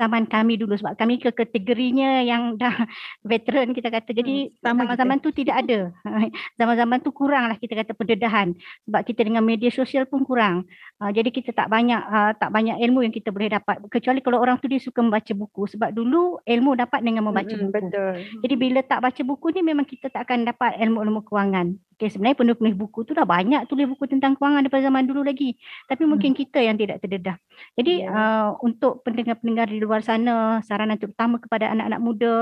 zaman 0.00 0.24
kami 0.24 0.56
dulu 0.56 0.72
sebab 0.80 0.96
kami 0.96 1.20
ke 1.20 1.28
kategorinya 1.28 2.24
yang 2.24 2.56
dah 2.56 2.72
veteran 3.30 3.76
kita 3.76 3.92
kata 3.92 4.16
jadi 4.16 4.48
hmm, 4.48 4.64
zaman-zaman 4.64 5.20
tu 5.20 5.28
tidak 5.36 5.60
ada 5.60 5.92
zaman-zaman 6.60 7.04
tu 7.04 7.12
kuranglah 7.12 7.60
kita 7.60 7.76
kata 7.76 7.92
pendedahan 7.92 8.56
sebab 8.88 9.04
kita 9.04 9.20
dengan 9.28 9.44
media 9.44 9.68
sosial 9.68 10.08
pun 10.08 10.24
kurang 10.24 10.64
uh, 11.04 11.12
jadi 11.12 11.28
kita 11.28 11.52
tak 11.52 11.68
banyak 11.68 12.00
uh, 12.00 12.32
tak 12.40 12.48
banyak 12.48 12.80
ilmu 12.80 13.04
yang 13.04 13.12
kita 13.12 13.28
boleh 13.28 13.52
dapat 13.52 13.76
kecuali 13.92 14.24
kalau 14.24 14.40
orang 14.40 14.56
tu 14.56 14.72
dia 14.72 14.80
suka 14.80 15.04
membaca 15.04 15.32
buku 15.36 15.68
sebab 15.68 15.92
dulu 15.92 16.40
ilmu 16.48 16.80
dapat 16.80 17.04
dengan 17.04 17.28
membaca 17.28 17.52
hmm, 17.52 17.68
buku 17.68 17.76
betul. 17.76 18.14
jadi 18.40 18.54
bila 18.56 18.80
tak 18.80 19.04
baca 19.04 19.20
buku 19.20 19.46
ni 19.52 19.60
memang 19.60 19.84
kita 19.84 20.08
tak 20.08 20.24
akan 20.24 20.48
dapat 20.48 20.80
ilmu-ilmu 20.80 21.20
kewangan 21.28 21.76
Okay, 22.00 22.08
sebenarnya 22.08 22.40
penulis 22.40 22.72
buku 22.80 23.04
tu 23.04 23.12
dah 23.12 23.28
banyak 23.28 23.68
tulis 23.68 23.84
buku 23.84 24.08
tentang 24.08 24.32
kewangan 24.32 24.64
daripada 24.64 24.88
zaman 24.88 25.04
dulu 25.04 25.20
lagi. 25.20 25.60
Tapi 25.84 26.00
hmm. 26.00 26.10
mungkin 26.16 26.32
kita 26.32 26.56
yang 26.64 26.80
tidak 26.80 27.04
terdedah. 27.04 27.36
Jadi 27.76 28.08
yeah. 28.08 28.16
uh, 28.48 28.48
untuk 28.64 29.04
pendengar-pendengar 29.04 29.68
di 29.68 29.84
luar 29.84 29.89
sana, 29.98 30.62
saranan 30.62 30.94
terutama 30.94 31.42
kepada 31.42 31.74
anak-anak 31.74 32.00
muda. 32.00 32.34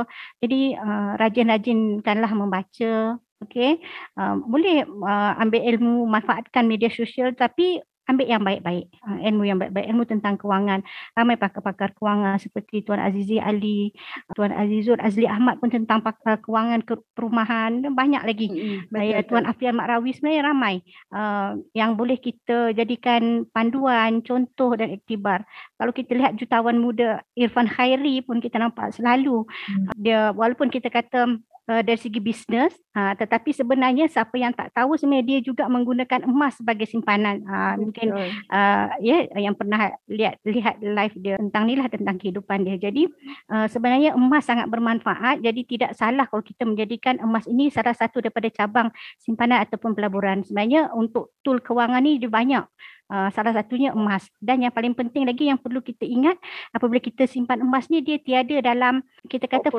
Jadi 0.44 0.76
uh, 0.76 1.16
rajin-rajinkanlah 1.16 2.32
membaca. 2.36 3.16
Okay. 3.38 3.80
Uh, 4.18 4.36
boleh 4.44 4.84
uh, 4.84 5.32
ambil 5.40 5.62
ilmu, 5.64 6.04
manfaatkan 6.04 6.68
media 6.68 6.92
sosial 6.92 7.32
tapi 7.32 7.80
ambil 8.08 8.26
yang 8.26 8.42
baik-baik, 8.42 8.88
uh, 9.04 9.20
ilmu 9.20 9.42
yang 9.44 9.58
baik-baik, 9.60 9.86
ilmu 9.92 10.04
tentang 10.08 10.40
kewangan. 10.40 10.80
Ramai 11.12 11.36
pakar-pakar 11.36 11.92
kewangan 11.92 12.40
seperti 12.40 12.80
Tuan 12.82 12.98
Azizi 12.98 13.36
Ali, 13.36 13.92
Tuan 14.32 14.50
Azizur 14.50 14.96
Azli 14.98 15.28
Ahmad 15.28 15.60
pun 15.60 15.68
tentang 15.68 16.00
pakar 16.00 16.40
kewangan 16.40 16.80
ke 16.82 16.96
perumahan, 17.12 17.84
banyak 17.92 18.22
lagi. 18.24 18.48
Mm-hmm. 18.88 19.28
Tuan 19.28 19.44
Afian 19.44 19.76
Makrawi 19.76 20.16
sebenarnya 20.16 20.42
ramai 20.48 20.74
uh, 21.12 21.60
yang 21.76 21.94
boleh 21.94 22.16
kita 22.16 22.72
jadikan 22.72 23.44
panduan, 23.52 24.24
contoh 24.24 24.72
dan 24.72 24.88
iktibar. 24.90 25.44
Kalau 25.76 25.92
kita 25.92 26.16
lihat 26.16 26.40
jutawan 26.40 26.80
muda 26.80 27.20
Irfan 27.36 27.68
Khairi 27.68 28.24
pun 28.24 28.40
kita 28.40 28.56
nampak 28.56 28.96
selalu 28.96 29.44
mm. 29.44 29.94
dia 30.00 30.32
walaupun 30.32 30.72
kita 30.72 30.88
kata 30.88 31.38
uh, 31.68 31.82
dari 31.84 32.00
segi 32.00 32.18
bisnes 32.18 32.72
uh, 32.96 33.12
tetapi 33.14 33.52
sebenarnya 33.52 34.08
siapa 34.08 34.34
yang 34.40 34.56
tak 34.56 34.72
tahu 34.72 34.96
sebenarnya 34.96 35.26
dia 35.36 35.40
juga 35.44 35.68
menggunakan 35.68 36.24
emas 36.24 36.58
sebagai 36.58 36.88
simpanan. 36.88 37.44
Uh, 37.44 37.74
mungkin 37.78 38.08
uh, 38.50 38.86
ya 38.98 39.28
yang 39.36 39.54
pernah 39.54 39.92
lihat 40.08 40.40
lihat 40.42 40.80
live 40.80 41.14
dia 41.20 41.36
tentang 41.36 41.68
ni 41.68 41.74
lah 41.76 41.86
tentang 41.92 42.16
kehidupan 42.16 42.64
dia. 42.64 42.76
Jadi 42.80 43.06
uh, 43.52 43.68
sebenarnya 43.68 44.16
emas 44.16 44.48
sangat 44.48 44.66
bermanfaat. 44.66 45.44
Jadi 45.44 45.60
tidak 45.68 45.92
salah 45.94 46.24
kalau 46.26 46.42
kita 46.42 46.64
menjadikan 46.64 47.20
emas 47.20 47.44
ini 47.46 47.68
salah 47.68 47.92
satu 47.92 48.24
daripada 48.24 48.48
cabang 48.50 48.88
simpanan 49.20 49.62
ataupun 49.62 49.92
pelaburan. 49.92 50.42
Sebenarnya 50.42 50.90
untuk 50.96 51.36
tool 51.44 51.60
kewangan 51.60 52.02
ni 52.02 52.16
dia 52.18 52.32
banyak 52.32 52.66
Uh, 53.08 53.32
salah 53.32 53.56
satunya 53.56 53.88
emas. 53.96 54.28
Dan 54.36 54.60
yang 54.60 54.68
paling 54.68 54.92
penting 54.92 55.24
lagi 55.24 55.48
yang 55.48 55.56
perlu 55.56 55.80
kita 55.80 56.04
ingat 56.04 56.36
apabila 56.76 57.00
kita 57.00 57.24
simpan 57.24 57.64
emas 57.64 57.88
ni 57.88 58.04
dia 58.04 58.20
tiada 58.20 58.60
dalam 58.60 59.00
kita 59.24 59.48
kata 59.48 59.72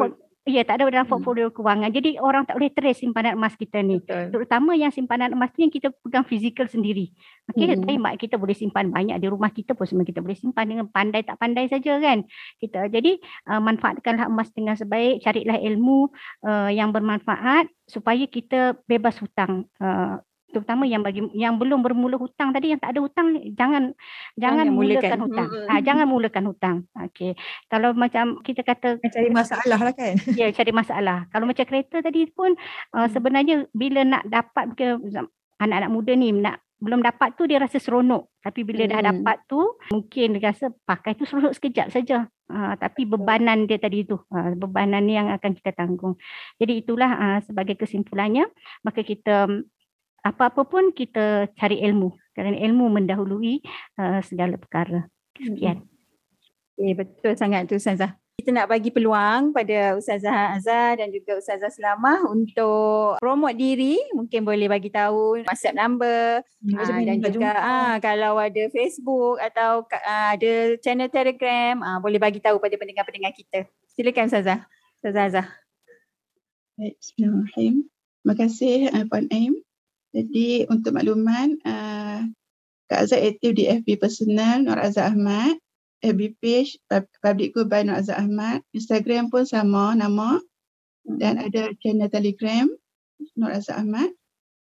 Ya, 0.48 0.64
tak 0.64 0.80
ada 0.80 0.88
dalam 0.88 1.04
hmm. 1.04 1.14
portfolio 1.14 1.48
hmm. 1.52 1.56
kewangan. 1.60 1.90
Jadi 1.92 2.16
orang 2.18 2.48
tak 2.48 2.56
boleh 2.56 2.72
trace 2.72 3.04
simpanan 3.04 3.36
emas 3.36 3.60
kita 3.60 3.84
ni. 3.84 4.00
Betul. 4.00 4.32
Terutama 4.32 4.72
yang 4.74 4.90
simpanan 4.90 5.36
emas 5.36 5.52
ni 5.60 5.68
yang 5.68 5.74
kita 5.74 5.92
pegang 6.00 6.24
fizikal 6.24 6.66
sendiri. 6.72 7.12
Okey, 7.52 7.68
hmm. 7.68 7.84
tapi 7.84 7.94
mak 8.00 8.16
kita 8.18 8.40
boleh 8.40 8.56
simpan 8.56 8.88
banyak 8.88 9.20
di 9.20 9.28
rumah 9.28 9.52
kita 9.52 9.76
pun 9.76 9.84
semua 9.84 10.08
kita 10.08 10.24
boleh 10.24 10.40
simpan 10.40 10.66
dengan 10.72 10.88
pandai 10.88 11.28
tak 11.28 11.38
pandai 11.38 11.68
saja 11.68 12.00
kan. 12.00 12.24
Kita 12.56 12.88
jadi 12.88 13.20
uh, 13.52 13.62
manfaatkanlah 13.62 14.32
emas 14.32 14.50
dengan 14.56 14.80
sebaik, 14.80 15.22
carilah 15.22 15.60
ilmu 15.60 16.08
uh, 16.48 16.72
yang 16.72 16.96
bermanfaat 16.96 17.68
supaya 17.86 18.24
kita 18.26 18.80
bebas 18.88 19.20
hutang. 19.20 19.68
Uh, 19.78 20.24
terutama 20.50 20.84
yang 20.90 21.06
bagi 21.06 21.22
yang 21.38 21.62
belum 21.62 21.86
bermula 21.86 22.18
hutang 22.18 22.50
tadi 22.50 22.74
yang 22.74 22.82
tak 22.82 22.98
ada 22.98 23.06
hutang 23.06 23.38
jangan 23.54 23.94
jangan, 24.34 24.66
jangan 24.66 24.68
mulakan 24.74 25.20
hutang. 25.26 25.48
Ha, 25.70 25.74
jangan 25.86 26.06
mulakan 26.10 26.44
hutang. 26.50 26.78
Okey. 27.10 27.32
Kalau 27.70 27.90
macam 27.94 28.42
kita 28.42 28.62
kata 28.66 28.98
cari 29.00 29.30
masalah 29.30 29.80
lah 29.80 29.94
kan. 29.94 30.18
Ya, 30.34 30.50
cari 30.50 30.72
masalah. 30.74 31.30
Kalau 31.30 31.46
macam 31.46 31.66
kereta 31.66 32.02
tadi 32.02 32.26
pun 32.30 32.58
uh, 32.98 33.08
sebenarnya 33.08 33.70
bila 33.74 34.02
nak 34.02 34.26
dapat 34.26 34.74
ke 34.74 34.98
anak-anak 35.62 35.92
muda 35.94 36.12
ni 36.18 36.34
nak 36.34 36.60
belum 36.80 37.04
dapat 37.04 37.36
tu 37.36 37.44
dia 37.44 37.60
rasa 37.60 37.78
seronok. 37.78 38.40
Tapi 38.40 38.64
bila 38.64 38.88
hmm. 38.88 38.92
dah 38.96 39.02
dapat 39.12 39.38
tu 39.52 39.60
mungkin 39.92 40.40
dia 40.40 40.50
rasa 40.50 40.72
pakai 40.72 41.14
tu 41.20 41.28
seronok 41.28 41.54
sekejap 41.54 41.92
saja. 41.92 42.26
Uh, 42.50 42.74
tapi 42.82 43.06
bebanan 43.06 43.70
dia 43.70 43.78
tadi 43.78 44.02
itu, 44.02 44.18
uh, 44.34 44.58
bebanan 44.58 45.06
yang 45.06 45.30
akan 45.30 45.54
kita 45.54 45.70
tanggung. 45.70 46.18
Jadi 46.58 46.82
itulah 46.82 47.12
uh, 47.14 47.40
sebagai 47.46 47.78
kesimpulannya, 47.78 48.50
maka 48.82 49.06
kita 49.06 49.46
apa-apa 50.26 50.68
pun 50.68 50.92
kita 50.92 51.50
cari 51.56 51.82
ilmu 51.84 52.16
kerana 52.36 52.56
ilmu 52.56 52.88
mendahului 52.92 53.64
uh, 54.00 54.20
segala 54.24 54.56
perkara. 54.56 55.08
Sekian. 55.36 55.86
Okay, 56.80 56.96
betul 56.96 57.34
sangat 57.36 57.68
tu 57.68 57.76
Ustazah 57.76 58.16
kita 58.40 58.56
nak 58.56 58.72
bagi 58.72 58.88
peluang 58.88 59.52
pada 59.52 60.00
Ustazah 60.00 60.56
Azhar 60.56 60.96
dan 60.96 61.12
juga 61.12 61.36
Ustazah 61.36 61.68
Selamah 61.68 62.24
untuk 62.32 63.20
promote 63.20 63.60
diri. 63.60 64.00
Mungkin 64.16 64.48
boleh 64.48 64.72
bagi 64.72 64.88
tahu 64.88 65.44
WhatsApp 65.44 65.76
number 65.76 66.40
hmm, 66.64 66.80
aa, 66.80 67.04
dan 67.04 67.18
juga 67.20 67.52
aa, 67.52 68.00
kalau 68.00 68.40
ada 68.40 68.72
Facebook 68.72 69.44
atau 69.44 69.84
aa, 69.92 70.40
ada 70.40 70.80
channel 70.80 71.12
Telegram, 71.12 71.84
aa, 71.84 72.00
boleh 72.00 72.16
bagi 72.16 72.40
tahu 72.40 72.64
pada 72.64 72.80
pendengar-pendengar 72.80 73.36
kita. 73.36 73.68
Silakan 73.92 74.32
Ustazah. 74.32 74.64
Ustazah 75.04 75.24
Azhar. 75.28 75.46
Baik, 76.80 76.96
Bismillahirrahmanirrahim. 76.96 77.76
Terima 77.92 78.34
kasih 78.40 78.76
uh, 78.96 79.04
Puan 79.12 79.28
Aim. 79.36 79.60
Jadi 80.10 80.66
untuk 80.68 80.98
makluman, 80.98 81.60
uh, 81.66 82.26
Kak 82.90 83.06
Azhar 83.06 83.22
aktif 83.22 83.54
di 83.54 83.70
FB 83.70 84.02
personal 84.02 84.66
Nur 84.66 84.82
Azhar 84.82 85.14
Ahmad. 85.14 85.62
FB 86.00 86.40
page 86.40 86.80
Public 87.22 87.54
Good 87.54 87.70
by 87.70 87.86
Nur 87.86 88.02
Azhar 88.02 88.18
Ahmad. 88.18 88.66
Instagram 88.74 89.30
pun 89.30 89.46
sama 89.46 89.94
nama. 89.94 90.42
Dan 91.06 91.38
ada 91.38 91.70
channel 91.78 92.10
Telegram 92.10 92.66
Nur 93.38 93.54
Azhar 93.54 93.86
Ahmad. 93.86 94.10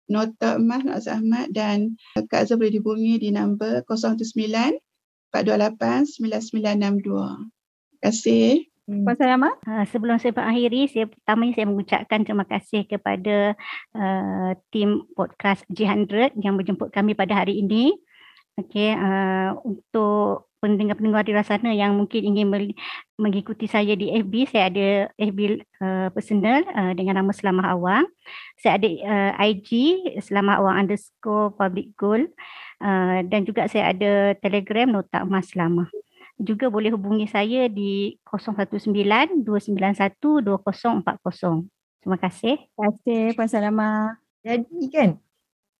Nota 0.08 0.56
emas 0.56 0.88
Nur 0.88 0.96
Azhar 0.96 1.20
Ahmad 1.20 1.52
dan 1.52 2.00
Kak 2.32 2.48
Azhar 2.48 2.56
boleh 2.56 2.80
dihubungi 2.80 3.20
di 3.20 3.36
nombor 3.36 3.84
019 3.92 4.80
428 5.36 6.24
9962. 6.24 7.04
Terima 7.04 8.00
kasih. 8.00 8.73
Hmm. 8.84 9.08
Puan 9.08 9.16
Salama? 9.16 9.56
Uh, 9.64 9.88
sebelum 9.88 10.20
saya 10.20 10.36
mengakhiri, 10.36 10.92
saya 10.92 11.06
pertamanya 11.08 11.54
saya 11.56 11.68
mengucapkan 11.72 12.20
terima 12.28 12.44
kasih 12.44 12.84
kepada 12.84 13.56
uh, 13.96 14.52
tim 14.76 15.08
podcast 15.16 15.64
G100 15.72 16.36
yang 16.44 16.60
menjemput 16.60 16.92
kami 16.92 17.16
pada 17.16 17.32
hari 17.32 17.64
ini. 17.64 17.96
Okey, 18.60 18.92
uh, 18.92 19.56
untuk 19.64 20.52
pendengar-pendengar 20.60 21.28
di 21.28 21.36
luar 21.36 21.48
sana 21.48 21.76
yang 21.76 21.96
mungkin 21.96 22.24
ingin 22.24 22.48
mengikuti 23.20 23.68
saya 23.72 23.96
di 24.00 24.12
FB, 24.20 24.34
saya 24.52 24.72
ada 24.72 24.88
FB 25.16 25.64
uh, 25.84 26.08
personal 26.12 26.64
uh, 26.72 26.92
dengan 26.96 27.24
nama 27.24 27.32
Selamah 27.32 27.76
Awang. 27.76 28.08
Saya 28.60 28.80
ada 28.80 28.88
uh, 28.88 29.32
IG 29.48 29.72
Selamah 30.24 30.60
Awang 30.60 30.88
underscore 30.88 31.56
public 31.56 31.96
goal 31.96 32.28
uh, 32.84 33.20
dan 33.28 33.48
juga 33.48 33.68
saya 33.72 33.96
ada 33.96 34.36
Telegram 34.40 34.88
Nota 34.92 35.24
Emas 35.24 35.52
Selamah. 35.52 36.03
Juga 36.42 36.68
boleh 36.68 36.94
hubungi 36.94 37.30
saya 37.30 37.70
di 37.70 38.18
019 38.26 39.46
291 39.46 40.44
2040. 40.44 41.70
Terima 42.04 42.18
kasih. 42.20 42.56
Terima 42.60 42.90
kasih 42.90 43.22
Puan 43.38 43.50
Salamah. 43.50 44.18
Jadi 44.44 44.82
kan 44.92 45.10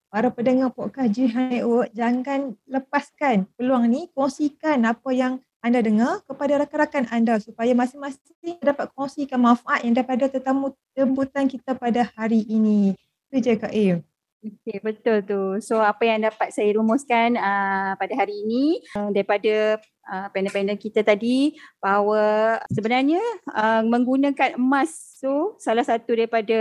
para 0.08 0.30
pendengar 0.30 0.70
podcast 0.70 1.10
Jihan 1.10 1.50
Network 1.50 1.90
jangan 1.90 2.54
lepaskan 2.70 3.50
peluang 3.58 3.90
ni 3.90 4.06
kongsikan 4.14 4.86
apa 4.86 5.10
yang 5.10 5.42
anda 5.58 5.82
dengar 5.82 6.22
kepada 6.28 6.62
rakan-rakan 6.62 7.04
anda 7.10 7.40
supaya 7.40 7.72
masing-masing 7.74 8.62
dapat 8.62 8.92
kongsikan 8.94 9.40
manfaat 9.42 9.82
yang 9.82 9.96
daripada 9.96 10.30
tetamu 10.30 10.76
jemputan 10.94 11.50
kita 11.50 11.74
pada 11.74 12.06
hari 12.14 12.46
ini. 12.46 12.94
Itu 13.32 13.42
je 13.42 13.58
Kak 13.58 13.74
Aim. 13.74 14.06
Okay, 14.44 14.76
betul 14.84 15.24
tu. 15.24 15.56
So 15.64 15.80
apa 15.80 16.04
yang 16.04 16.20
dapat 16.20 16.52
saya 16.52 16.68
rumuskan 16.76 17.32
uh, 17.32 17.96
pada 17.96 18.12
hari 18.12 18.44
ini 18.44 18.76
uh, 18.92 19.08
daripada 19.08 19.80
uh, 20.04 20.28
panel-panel 20.36 20.76
kita 20.76 21.00
tadi 21.00 21.56
bahawa 21.80 22.60
sebenarnya 22.68 23.24
uh, 23.56 23.80
menggunakan 23.88 24.60
emas 24.60 25.16
tu 25.16 25.56
salah 25.56 25.80
satu 25.80 26.12
daripada 26.12 26.60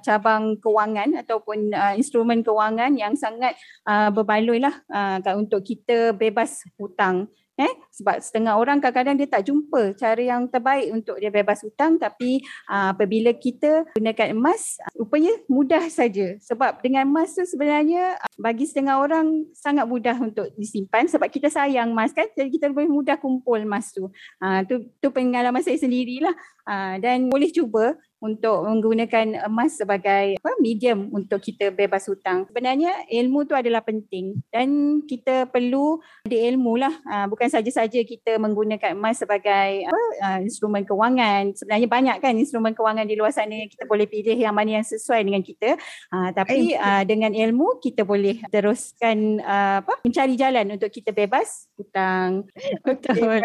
cabang 0.00 0.56
kewangan 0.64 1.20
ataupun 1.20 1.76
uh, 1.76 1.92
instrumen 1.92 2.40
kewangan 2.40 2.96
yang 2.96 3.12
sangat 3.20 3.52
uh, 3.84 4.08
berbaloi 4.08 4.64
lah 4.64 4.72
uh, 4.88 5.20
untuk 5.36 5.60
kita 5.60 6.16
bebas 6.16 6.64
hutang. 6.80 7.28
Eh, 7.54 7.70
sebab 7.94 8.18
setengah 8.18 8.58
orang 8.58 8.82
kadang-kadang 8.82 9.14
dia 9.14 9.30
tak 9.30 9.46
jumpa 9.46 9.94
cara 9.94 10.18
yang 10.18 10.50
terbaik 10.50 10.90
untuk 10.90 11.22
dia 11.22 11.30
bebas 11.30 11.62
hutang. 11.62 12.02
Tapi 12.02 12.42
aa, 12.66 12.74
uh, 12.74 12.88
apabila 12.98 13.30
kita 13.30 13.86
gunakan 13.94 14.34
emas 14.34 14.82
rupanya 14.98 15.30
mudah 15.46 15.86
saja. 15.86 16.34
Sebab 16.42 16.82
dengan 16.82 17.06
emas 17.06 17.38
tu 17.38 17.46
sebenarnya 17.46 18.18
bagi 18.34 18.66
setengah 18.66 18.98
orang 18.98 19.46
sangat 19.54 19.86
mudah 19.86 20.18
untuk 20.18 20.50
disimpan 20.58 21.06
sebab 21.06 21.30
kita 21.30 21.46
sayang 21.46 21.94
emas 21.94 22.10
kan? 22.10 22.26
Jadi 22.34 22.58
kita 22.58 22.74
lebih 22.74 22.90
mudah 22.90 23.14
kumpul 23.22 23.62
emas 23.62 23.94
tu. 23.94 24.10
Ha, 24.42 24.66
tu, 24.66 24.90
tu 24.98 25.14
pengalaman 25.14 25.62
saya 25.62 25.78
sendirilah. 25.78 26.34
Uh, 26.64 26.96
dan 26.96 27.28
boleh 27.28 27.52
cuba 27.52 27.92
untuk 28.24 28.64
menggunakan 28.64 29.44
emas 29.44 29.76
sebagai 29.76 30.40
apa 30.40 30.56
medium 30.64 31.12
untuk 31.12 31.44
kita 31.44 31.68
bebas 31.68 32.08
hutang. 32.08 32.48
Sebenarnya 32.48 33.04
ilmu 33.12 33.44
tu 33.44 33.52
adalah 33.52 33.84
penting 33.84 34.40
dan 34.48 35.00
kita 35.04 35.52
perlu 35.52 36.00
ada 36.24 36.32
ilmu 36.32 36.80
lah. 36.80 36.94
Uh, 37.04 37.28
bukan 37.28 37.52
saja-saja 37.52 38.00
kita 38.00 38.40
menggunakan 38.40 38.96
emas 38.96 39.20
sebagai 39.20 39.84
apa, 39.84 40.02
uh, 40.24 40.38
instrumen 40.40 40.88
kewangan. 40.88 41.52
Sebenarnya 41.52 41.84
banyak 41.84 42.16
kan 42.24 42.32
instrumen 42.32 42.72
kewangan 42.72 43.04
di 43.04 43.20
luar 43.20 43.36
sana 43.36 43.52
yang 43.52 43.68
kita 43.68 43.84
boleh 43.84 44.08
pilih 44.08 44.40
yang 44.40 44.56
mana 44.56 44.80
yang 44.80 44.86
sesuai 44.86 45.20
dengan 45.20 45.44
kita. 45.44 45.76
Uh, 46.08 46.32
tapi 46.32 46.76
dengan 47.04 47.34
ilmu 47.34 47.82
kita 47.82 48.06
boleh 48.06 48.40
teruskan 48.48 49.42
apa 49.44 50.00
mencari 50.06 50.38
jalan 50.38 50.78
untuk 50.78 50.88
kita 50.88 51.12
bebas 51.12 51.68
hutang. 51.76 52.48
Betul. 52.86 53.44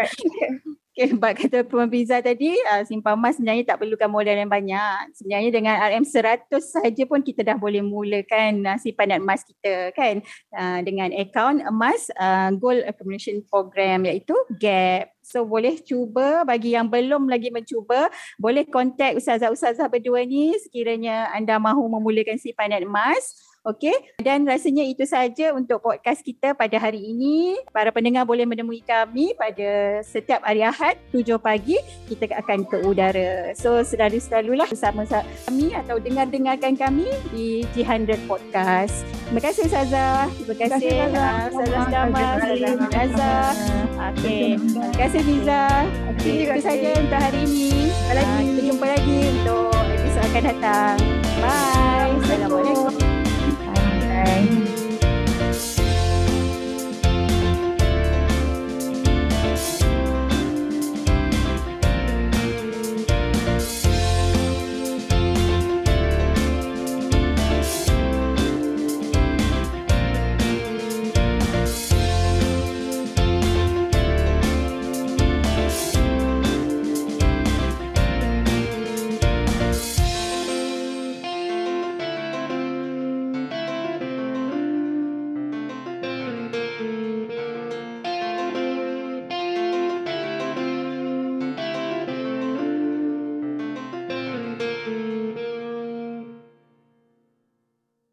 Okay, 1.00 1.16
sebab 1.16 1.32
kata 1.40 1.58
Puan 1.64 1.88
Fiza 1.88 2.20
tadi, 2.20 2.52
uh, 2.68 2.84
simpan 2.84 3.16
emas 3.16 3.40
sebenarnya 3.40 3.72
tak 3.72 3.80
perlukan 3.80 4.12
modal 4.12 4.36
yang 4.36 4.52
banyak. 4.52 5.16
Sebenarnya 5.16 5.48
dengan 5.48 5.80
RM100 5.80 6.60
saja 6.60 7.02
pun 7.08 7.24
kita 7.24 7.40
dah 7.40 7.56
boleh 7.56 7.80
mulakan 7.80 8.68
uh, 8.68 8.76
simpanan 8.76 9.24
emas 9.24 9.40
kita 9.40 9.96
kan. 9.96 10.20
Uh, 10.52 10.84
dengan 10.84 11.08
akaun 11.16 11.64
emas 11.64 12.12
uh, 12.20 12.52
Gold 12.52 12.84
Accumulation 12.84 13.40
Program 13.48 14.04
iaitu 14.04 14.36
GAP. 14.60 15.08
So 15.30 15.46
boleh 15.46 15.78
cuba 15.78 16.42
bagi 16.42 16.74
yang 16.74 16.90
belum 16.90 17.30
lagi 17.30 17.54
mencuba, 17.54 18.10
boleh 18.34 18.66
kontak 18.66 19.14
ustazah-ustazah 19.14 19.86
berdua 19.86 20.26
ni 20.26 20.58
sekiranya 20.58 21.30
anda 21.30 21.54
mahu 21.62 21.86
memulakan 21.86 22.34
simpanan 22.34 22.82
emas. 22.82 23.38
Okey, 23.60 23.92
dan 24.24 24.48
rasanya 24.48 24.80
itu 24.88 25.04
saja 25.04 25.52
untuk 25.52 25.84
podcast 25.84 26.24
kita 26.24 26.56
pada 26.56 26.80
hari 26.80 27.12
ini. 27.12 27.60
Para 27.68 27.92
pendengar 27.92 28.24
boleh 28.24 28.48
menemui 28.48 28.80
kami 28.80 29.36
pada 29.36 30.00
setiap 30.00 30.40
hari 30.40 30.64
Ahad 30.64 30.96
7 31.12 31.36
pagi 31.36 31.76
kita 32.08 32.40
akan 32.40 32.64
ke 32.64 32.80
udara. 32.88 33.52
So 33.52 33.84
selalu-selalulah 33.84 34.64
bersama 34.64 35.04
kami 35.04 35.76
atau 35.76 36.00
dengar-dengarkan 36.00 36.72
kami 36.72 37.12
di 37.36 37.68
G100 37.76 38.24
Podcast. 38.24 39.04
Terima 39.28 39.40
kasih 39.44 39.68
Saza. 39.68 40.24
Terima 40.40 40.56
kasih 40.56 40.96
Saza 41.52 41.84
Dama, 41.92 42.26
Saza 42.40 42.70
Gaza. 42.88 43.69
Okay, 44.10 44.58
Terima 44.58 44.90
kasih 44.98 45.22
Liza. 45.22 45.62
Okey, 46.10 46.42
okay. 46.42 46.58
itu 46.58 46.60
saja 46.66 46.88
untuk 46.98 47.20
hari 47.22 47.40
ini. 47.46 47.70
Sampai 47.94 48.14
lagi. 48.18 48.42
Kita 48.42 48.60
jumpa 48.66 48.86
lagi 48.90 49.16
untuk 49.38 49.70
episod 49.86 50.22
akan 50.26 50.42
datang. 50.50 50.96
Bye. 51.38 52.10
Assalamualaikum. 52.18 52.92
Bye. 53.70 54.26
Bye. 54.26 54.79